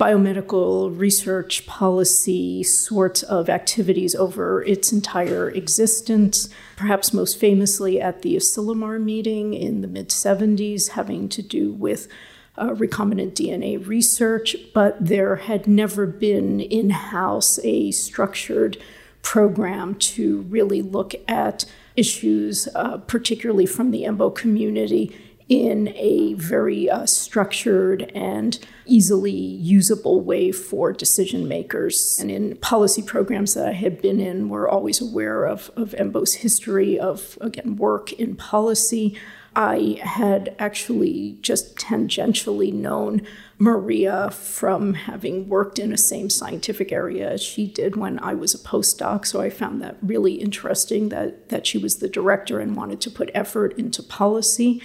biomedical 0.00 0.98
research 0.98 1.66
policy 1.66 2.62
sorts 2.62 3.22
of 3.22 3.50
activities 3.50 4.14
over 4.14 4.62
its 4.64 4.92
entire 4.92 5.50
existence, 5.50 6.48
perhaps 6.76 7.12
most 7.12 7.38
famously 7.38 8.00
at 8.00 8.22
the 8.22 8.34
Asilomar 8.34 9.00
meeting 9.00 9.52
in 9.52 9.82
the 9.82 9.86
mid 9.86 10.08
70s, 10.08 10.90
having 10.90 11.28
to 11.28 11.42
do 11.42 11.70
with 11.70 12.08
uh, 12.56 12.70
recombinant 12.70 13.34
DNA 13.34 13.86
research, 13.86 14.56
but 14.72 14.96
there 15.04 15.36
had 15.36 15.66
never 15.66 16.06
been 16.06 16.60
in 16.60 16.88
house 16.90 17.58
a 17.62 17.90
structured 17.90 18.78
program 19.20 19.94
to 19.96 20.40
really 20.48 20.80
look 20.80 21.14
at 21.28 21.66
issues, 21.94 22.68
uh, 22.74 22.96
particularly 22.96 23.66
from 23.66 23.90
the 23.90 24.04
EMBO 24.04 24.34
community 24.34 25.14
in 25.50 25.88
a 25.96 26.32
very 26.34 26.88
uh, 26.88 27.04
structured 27.04 28.02
and 28.14 28.60
easily 28.86 29.32
usable 29.32 30.20
way 30.20 30.52
for 30.52 30.92
decision 30.92 31.48
makers. 31.48 32.18
And 32.20 32.30
in 32.30 32.56
policy 32.58 33.02
programs 33.02 33.54
that 33.54 33.66
I 33.66 33.72
had 33.72 34.00
been 34.00 34.20
in, 34.20 34.48
we're 34.48 34.68
always 34.68 35.00
aware 35.00 35.44
of, 35.44 35.68
of 35.74 35.90
EMBO's 35.90 36.34
history 36.36 37.00
of, 37.00 37.36
again, 37.40 37.74
work 37.76 38.12
in 38.12 38.36
policy. 38.36 39.18
I 39.56 39.98
had 40.00 40.54
actually 40.60 41.36
just 41.42 41.76
tangentially 41.76 42.72
known 42.72 43.22
Maria 43.58 44.30
from 44.30 44.94
having 44.94 45.48
worked 45.48 45.80
in 45.80 45.90
the 45.90 45.98
same 45.98 46.30
scientific 46.30 46.92
area 46.92 47.28
as 47.28 47.42
she 47.42 47.66
did 47.66 47.96
when 47.96 48.20
I 48.20 48.34
was 48.34 48.54
a 48.54 48.58
postdoc. 48.58 49.26
So 49.26 49.40
I 49.40 49.50
found 49.50 49.82
that 49.82 49.96
really 50.00 50.34
interesting 50.34 51.08
that, 51.08 51.48
that 51.48 51.66
she 51.66 51.76
was 51.76 51.96
the 51.96 52.08
director 52.08 52.60
and 52.60 52.76
wanted 52.76 53.00
to 53.00 53.10
put 53.10 53.32
effort 53.34 53.76
into 53.76 54.00
policy. 54.04 54.80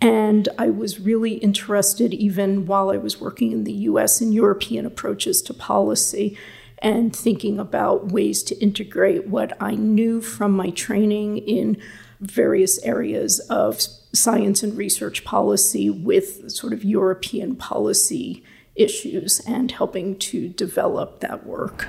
And 0.00 0.48
I 0.58 0.70
was 0.70 1.00
really 1.00 1.34
interested, 1.34 2.14
even 2.14 2.64
while 2.64 2.90
I 2.90 2.96
was 2.96 3.20
working 3.20 3.52
in 3.52 3.64
the 3.64 3.72
US, 3.72 4.20
in 4.20 4.32
European 4.32 4.86
approaches 4.86 5.42
to 5.42 5.54
policy 5.54 6.38
and 6.78 7.14
thinking 7.14 7.58
about 7.58 8.10
ways 8.10 8.42
to 8.44 8.58
integrate 8.58 9.26
what 9.26 9.54
I 9.60 9.74
knew 9.74 10.22
from 10.22 10.52
my 10.52 10.70
training 10.70 11.38
in 11.38 11.76
various 12.20 12.82
areas 12.82 13.38
of 13.50 13.80
science 14.12 14.62
and 14.62 14.76
research 14.76 15.24
policy 15.24 15.90
with 15.90 16.50
sort 16.50 16.72
of 16.72 16.82
European 16.82 17.54
policy 17.54 18.42
issues 18.74 19.40
and 19.46 19.70
helping 19.70 20.18
to 20.18 20.48
develop 20.48 21.20
that 21.20 21.46
work. 21.46 21.86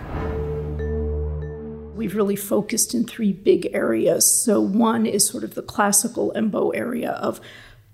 We've 1.95 2.15
really 2.15 2.35
focused 2.35 2.93
in 2.93 3.05
three 3.05 3.31
big 3.31 3.69
areas. 3.73 4.29
So, 4.29 4.59
one 4.59 5.05
is 5.05 5.27
sort 5.27 5.43
of 5.43 5.55
the 5.55 5.61
classical 5.61 6.33
EMBO 6.35 6.71
area 6.75 7.11
of 7.11 7.39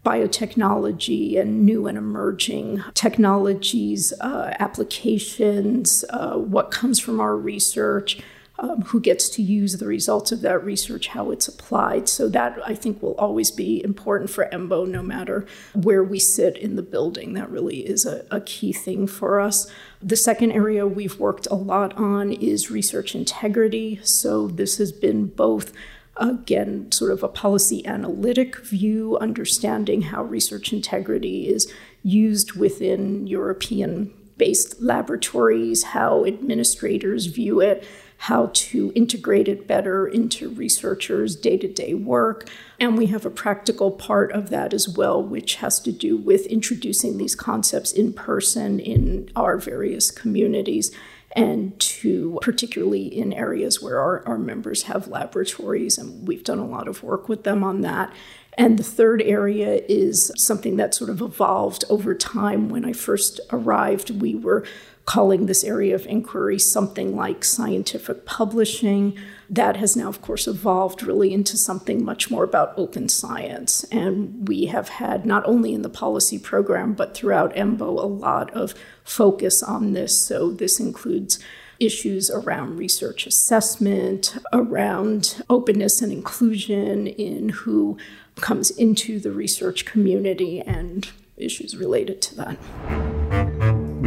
biotechnology 0.08 1.38
and 1.38 1.66
new 1.66 1.86
and 1.86 1.98
emerging 1.98 2.82
technologies, 2.94 4.14
uh, 4.22 4.54
applications, 4.58 6.06
uh, 6.12 6.36
what 6.38 6.72
comes 6.72 6.98
from 6.98 7.20
our 7.20 7.36
research, 7.36 8.18
um, 8.60 8.84
who 8.84 9.02
gets 9.02 9.28
to 9.30 9.42
use 9.42 9.74
the 9.74 9.86
results 9.86 10.32
of 10.32 10.40
that 10.42 10.64
research, 10.64 11.10
how 11.10 11.30
it's 11.30 11.50
applied. 11.50 12.08
So, 12.08 12.30
that 12.30 12.58
I 12.66 12.74
think 12.74 13.04
will 13.04 13.16
always 13.16 13.52
be 13.52 13.84
important 13.84 14.30
for 14.30 14.48
EMBO 14.52 14.88
no 14.88 15.04
matter 15.04 15.46
where 15.74 16.04
we 16.04 16.20
sit 16.20 16.58
in 16.58 16.78
the 16.78 16.82
building. 16.82 17.34
That 17.34 17.52
really 17.52 17.80
is 17.80 18.06
a, 18.06 18.26
a 18.32 18.40
key 18.40 18.72
thing 18.72 19.08
for 19.08 19.42
us. 19.42 19.70
The 20.02 20.16
second 20.16 20.54
area 20.54 20.88
we've 20.88 21.20
worked 21.20 21.48
a 21.52 21.56
lot 21.56 21.94
on 21.98 22.32
is 22.32 22.72
research 22.72 23.14
integrity. 23.14 24.00
So, 24.04 24.48
this 24.48 24.78
has 24.78 24.94
been 24.94 25.26
both 25.28 25.74
again, 26.20 26.92
sort 26.92 27.12
of 27.12 27.24
a 27.24 27.28
policy 27.28 27.86
analytic 27.86 28.58
view, 28.58 29.18
understanding 29.20 30.04
how 30.04 30.24
research 30.24 30.74
integrity 30.74 31.48
is 31.48 31.72
used 32.04 32.54
within 32.54 33.28
European 33.28 34.14
based 34.38 34.82
laboratories, 34.82 35.84
how 35.84 36.26
administrators 36.26 37.26
view 37.26 37.60
it, 37.60 37.88
how 38.20 38.50
to 38.54 38.92
integrate 38.96 39.48
it 39.48 39.68
better 39.68 40.08
into 40.08 40.50
researchers' 40.50 41.36
day 41.36 41.58
to 41.58 41.68
day 41.68 41.94
work. 41.94 42.50
And 42.80 42.98
we 42.98 43.08
have 43.08 43.26
a 43.26 43.32
practical 43.32 43.92
part 43.92 44.32
of 44.32 44.50
that 44.50 44.74
as 44.74 44.90
well, 44.90 45.22
which 45.22 45.56
has 45.56 45.80
to 45.82 45.92
do 45.92 46.18
with 46.18 46.46
introducing 46.48 47.18
these 47.18 47.36
concepts 47.36 47.92
in 47.92 48.14
person 48.14 48.80
in 48.80 49.32
our 49.36 49.58
various 49.58 50.12
communities 50.12 50.92
and 51.34 51.80
to 51.80 52.40
particularly 52.42 53.06
in 53.06 53.34
areas 53.34 53.82
where 53.82 54.00
our, 54.00 54.26
our 54.28 54.38
members 54.38 54.84
have 54.84 55.08
laboratories, 55.08 55.98
and 55.98 56.28
we've 56.28 56.44
done 56.44 56.60
a 56.60 56.66
lot 56.66 56.88
of 56.88 57.04
work 57.04 57.28
with 57.28 57.44
them 57.44 57.64
on 57.64 57.82
that. 57.82 58.14
And 58.58 58.80
the 58.80 58.84
third 58.84 59.22
area 59.22 59.82
is 59.88 60.32
something 60.36 60.78
that 60.78 60.96
sort 60.96 61.12
of 61.12 61.22
evolved 61.22 61.86
over 61.90 62.16
time. 62.16 62.70
When 62.70 62.86
I 62.86 62.94
first 62.94 63.40
arrived, 63.52 64.22
we 64.22 64.34
were 64.34 64.66
calling 65.06 65.46
this 65.46 65.64
area 65.64 65.96
of 65.96 66.06
inquiry 66.08 66.60
something 66.60 67.16
like 67.16 67.46
scientific 67.46 68.26
publishing. 68.26 69.18
That 69.50 69.78
has 69.78 69.96
now, 69.96 70.10
of 70.10 70.22
course, 70.22 70.46
evolved 70.48 71.04
really 71.04 71.34
into 71.34 71.58
something 71.58 72.04
much 72.04 72.30
more 72.30 72.44
about 72.44 72.74
open 72.76 73.08
science. 73.08 73.86
And 73.86 74.48
we 74.48 74.66
have 74.66 74.90
had, 74.90 75.26
not 75.26 75.46
only 75.46 75.74
in 75.74 75.84
the 75.84 75.90
policy 75.90 76.38
program, 76.38 76.94
but 76.94 77.16
throughout 77.16 77.56
EMBO, 77.56 77.82
a 77.82 78.08
lot 78.08 78.54
of 78.54 78.74
focus 79.06 79.64
on 79.64 79.94
this. 79.94 80.22
So 80.22 80.52
this 80.52 80.80
includes 80.82 81.40
issues 81.80 82.30
around 82.30 82.78
research 82.78 83.26
assessment, 83.26 84.38
around 84.52 85.42
openness 85.50 86.02
and 86.02 86.12
inclusion 86.12 87.08
in 87.08 87.50
who 87.50 87.98
comes 88.36 88.70
into 88.72 89.20
the 89.20 89.32
research 89.32 89.86
community, 89.86 90.60
and 90.60 91.10
issues 91.38 91.78
related 91.78 92.22
to 92.24 92.36
that. 92.36 93.07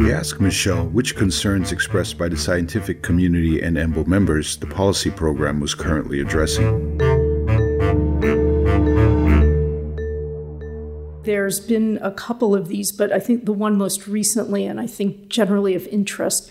We 0.01 0.11
ask 0.11 0.41
Michele 0.41 0.87
which 0.87 1.15
concerns 1.15 1.71
expressed 1.71 2.17
by 2.17 2.27
the 2.27 2.35
scientific 2.35 3.03
community 3.03 3.61
and 3.61 3.77
EMBO 3.77 4.07
members 4.07 4.57
the 4.57 4.65
policy 4.65 5.11
program 5.11 5.59
was 5.59 5.75
currently 5.75 6.19
addressing. 6.19 6.97
There's 11.21 11.59
been 11.59 11.99
a 12.01 12.09
couple 12.09 12.55
of 12.55 12.67
these, 12.67 12.91
but 12.91 13.11
I 13.11 13.19
think 13.19 13.45
the 13.45 13.53
one 13.53 13.77
most 13.77 14.07
recently, 14.07 14.65
and 14.65 14.79
I 14.79 14.87
think 14.87 15.27
generally 15.27 15.75
of 15.75 15.85
interest 15.89 16.49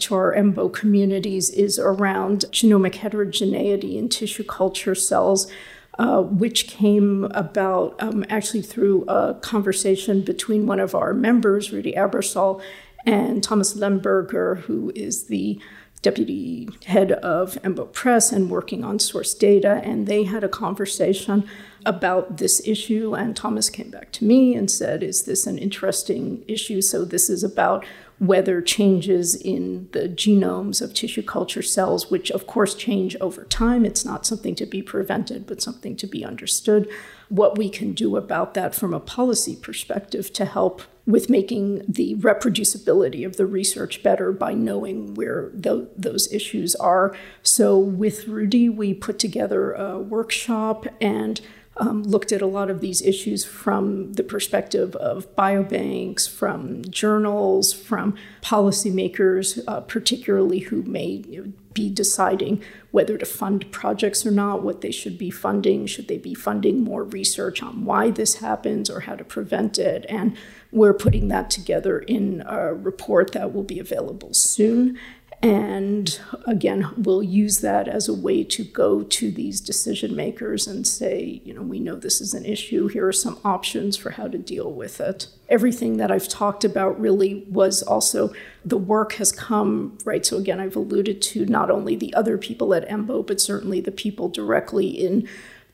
to 0.00 0.14
our 0.14 0.34
EMBO 0.34 0.74
communities, 0.74 1.48
is 1.48 1.78
around 1.78 2.44
genomic 2.50 2.96
heterogeneity 2.96 3.96
in 3.96 4.10
tissue 4.10 4.44
culture 4.44 4.94
cells. 4.94 5.50
Uh, 5.98 6.22
which 6.22 6.66
came 6.66 7.24
about 7.32 7.94
um, 8.00 8.24
actually 8.30 8.62
through 8.62 9.04
a 9.04 9.34
conversation 9.42 10.22
between 10.22 10.64
one 10.64 10.80
of 10.80 10.94
our 10.94 11.12
members, 11.12 11.72
Ruedi 11.72 11.94
Aebersold, 11.94 12.62
and 13.06 13.42
Thomas 13.42 13.74
Lemberger, 13.74 14.60
who 14.60 14.92
is 14.94 15.26
the 15.26 15.60
deputy 16.02 16.68
head 16.86 17.12
of 17.12 17.54
Embo 17.62 17.92
Press 17.92 18.32
and 18.32 18.48
working 18.48 18.84
on 18.84 18.98
source 18.98 19.34
data, 19.34 19.82
and 19.84 20.06
they 20.06 20.24
had 20.24 20.42
a 20.42 20.48
conversation 20.48 21.46
about 21.84 22.38
this 22.38 22.66
issue. 22.66 23.14
And 23.14 23.36
Thomas 23.36 23.68
came 23.68 23.90
back 23.90 24.10
to 24.12 24.24
me 24.24 24.54
and 24.54 24.70
said, 24.70 25.02
Is 25.02 25.24
this 25.24 25.46
an 25.46 25.58
interesting 25.58 26.42
issue? 26.48 26.80
So, 26.80 27.04
this 27.04 27.28
is 27.28 27.44
about 27.44 27.84
whether 28.18 28.60
changes 28.60 29.34
in 29.34 29.88
the 29.92 30.06
genomes 30.06 30.82
of 30.82 30.92
tissue 30.92 31.22
culture 31.22 31.62
cells, 31.62 32.10
which 32.10 32.30
of 32.30 32.46
course 32.46 32.74
change 32.74 33.16
over 33.18 33.44
time, 33.44 33.86
it's 33.86 34.04
not 34.04 34.26
something 34.26 34.54
to 34.54 34.66
be 34.66 34.82
prevented, 34.82 35.46
but 35.46 35.62
something 35.62 35.96
to 35.96 36.06
be 36.06 36.22
understood, 36.22 36.86
what 37.30 37.56
we 37.56 37.70
can 37.70 37.92
do 37.92 38.16
about 38.16 38.54
that 38.54 38.74
from 38.74 38.92
a 38.92 39.00
policy 39.00 39.56
perspective 39.56 40.32
to 40.32 40.44
help 40.44 40.82
with 41.06 41.30
making 41.30 41.82
the 41.88 42.16
reproducibility 42.16 43.24
of 43.24 43.36
the 43.36 43.46
research 43.46 44.02
better 44.02 44.32
by 44.32 44.52
knowing 44.52 45.14
where 45.14 45.50
th- 45.50 45.88
those 45.96 46.30
issues 46.32 46.74
are. 46.76 47.16
So, 47.42 47.78
with 47.78 48.26
Ruedi, 48.26 48.72
we 48.72 48.92
put 48.92 49.18
together 49.18 49.72
a 49.72 49.98
workshop 49.98 50.86
and 51.00 51.40
um, 51.76 52.02
looked 52.02 52.32
at 52.32 52.42
a 52.42 52.46
lot 52.46 52.68
of 52.68 52.80
these 52.80 53.00
issues 53.00 53.44
from 53.44 54.12
the 54.14 54.22
perspective 54.24 54.94
of 54.96 55.34
biobanks, 55.34 56.28
from 56.28 56.84
journals, 56.90 57.72
from 57.72 58.16
policymakers, 58.42 59.62
uh, 59.66 59.80
particularly 59.80 60.58
who 60.58 60.82
may 60.82 61.22
you 61.28 61.44
know, 61.44 61.52
be 61.72 61.88
deciding 61.88 62.62
whether 62.90 63.16
to 63.16 63.26
fund 63.26 63.70
projects 63.70 64.26
or 64.26 64.30
not, 64.30 64.62
what 64.62 64.80
they 64.80 64.90
should 64.90 65.16
be 65.16 65.30
funding. 65.30 65.86
Should 65.86 66.08
they 66.08 66.18
be 66.18 66.34
funding 66.34 66.82
more 66.82 67.04
research 67.04 67.62
on 67.62 67.84
why 67.84 68.10
this 68.10 68.36
happens 68.36 68.90
or 68.90 69.00
how 69.00 69.14
to 69.14 69.24
prevent 69.24 69.78
it? 69.78 70.04
And 70.08 70.36
we're 70.72 70.94
putting 70.94 71.28
that 71.28 71.50
together 71.50 72.00
in 72.00 72.42
a 72.46 72.74
report 72.74 73.32
that 73.32 73.54
will 73.54 73.62
be 73.62 73.78
available 73.78 74.34
soon. 74.34 74.98
And 75.42 76.20
again, 76.46 76.92
we'll 76.98 77.22
use 77.22 77.60
that 77.60 77.88
as 77.88 78.08
a 78.08 78.14
way 78.14 78.44
to 78.44 78.62
go 78.62 79.02
to 79.02 79.30
these 79.30 79.62
decision 79.62 80.14
makers 80.14 80.66
and 80.66 80.86
say, 80.86 81.40
you 81.44 81.54
know, 81.54 81.62
we 81.62 81.80
know 81.80 81.96
this 81.96 82.20
is 82.20 82.34
an 82.34 82.44
issue. 82.44 82.88
Here 82.88 83.06
are 83.06 83.12
some 83.12 83.38
options 83.42 83.96
for 83.96 84.10
how 84.10 84.28
to 84.28 84.36
deal 84.36 84.70
with 84.70 85.00
it. 85.00 85.28
Everything 85.48 85.96
that 85.96 86.10
I've 86.10 86.28
talked 86.28 86.62
about 86.62 87.00
really 87.00 87.46
was 87.48 87.82
also 87.82 88.34
the 88.66 88.76
work 88.76 89.14
has 89.14 89.32
come, 89.32 89.96
right? 90.04 90.26
So 90.26 90.36
again, 90.36 90.60
I've 90.60 90.76
alluded 90.76 91.22
to 91.22 91.46
not 91.46 91.70
only 91.70 91.96
the 91.96 92.12
other 92.12 92.36
people 92.36 92.74
at 92.74 92.86
EMBO, 92.86 93.26
but 93.26 93.40
certainly 93.40 93.80
the 93.80 93.90
people 93.90 94.28
directly 94.28 94.88
in 94.88 95.26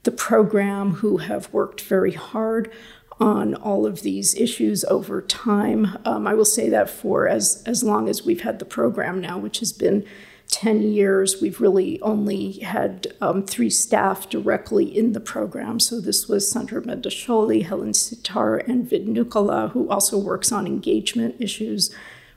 the 0.05 0.13
program 0.13 0.93
who 0.95 1.17
have 1.17 1.53
worked 1.53 1.81
very 1.81 2.13
hard 2.13 2.73
on 3.19 3.55
all 3.55 3.87
of 3.87 4.03
these 4.03 4.35
issues 4.35 4.85
over 4.85 5.23
time. 5.23 5.99
Um, 6.05 6.27
I 6.27 6.35
will 6.35 6.45
say 6.45 6.69
that 6.69 6.91
for 6.91 7.29
as, 7.29 7.63
as 7.67 7.83
long 7.83 8.09
as 8.09 8.25
we've 8.25 8.43
had 8.43 8.59
the 8.59 8.65
program 8.65 9.21
now, 9.21 9.39
which 9.39 9.61
has 9.61 9.73
been 9.73 10.05
10 10.49 10.83
years, 10.83 11.41
we've 11.41 11.61
really 11.61 12.01
only 12.03 12.53
had 12.61 13.09
um, 13.21 13.45
three 13.45 13.71
staff 13.71 14.29
directly 14.29 14.85
in 14.85 15.13
the 15.13 15.21
program. 15.21 15.81
So 15.81 16.01
this 16.01 16.29
was 16.29 16.51
Sandra 16.51 16.81
Bendiscioli, 16.83 17.65
Helen 17.65 17.95
Sitar, 17.95 18.59
and 18.59 18.89
Vid 18.89 19.07
Nukola, 19.07 19.71
who 19.73 19.89
also 19.89 20.19
works 20.19 20.53
on 20.53 20.67
engagement 20.67 21.37
issues, 21.41 21.93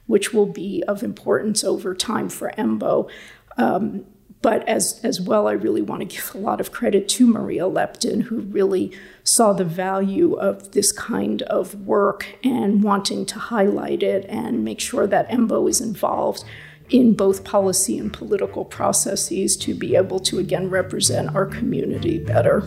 which 0.07 0.33
will 0.33 0.47
be 0.47 0.83
of 0.87 1.03
importance 1.03 1.63
over 1.63 1.93
time 1.93 2.29
for 2.29 2.51
EMBO. 2.57 3.09
Um, 3.57 4.05
but 4.41 4.67
as, 4.69 5.01
as 5.03 5.19
well, 5.19 5.47
I 5.47 5.51
really 5.51 5.81
want 5.81 6.01
to 6.01 6.05
give 6.05 6.33
a 6.33 6.37
lot 6.37 6.61
of 6.61 6.71
credit 6.71 7.09
to 7.09 7.27
Maria 7.27 7.63
Leptin, 7.63 8.23
who 8.23 8.39
really 8.39 8.91
saw 9.23 9.51
the 9.51 9.65
value 9.65 10.33
of 10.35 10.71
this 10.71 10.91
kind 10.91 11.41
of 11.43 11.85
work 11.85 12.37
and 12.43 12.81
wanting 12.81 13.25
to 13.27 13.39
highlight 13.39 14.01
it 14.01 14.25
and 14.29 14.63
make 14.63 14.79
sure 14.79 15.07
that 15.07 15.29
EMBO 15.29 15.69
is 15.69 15.81
involved 15.81 16.45
in 16.89 17.13
both 17.13 17.43
policy 17.43 17.99
and 17.99 18.11
political 18.13 18.65
processes 18.65 19.55
to 19.57 19.75
be 19.75 19.95
able 19.95 20.19
to 20.19 20.39
again 20.39 20.69
represent 20.69 21.35
our 21.35 21.45
community 21.45 22.17
better. 22.17 22.61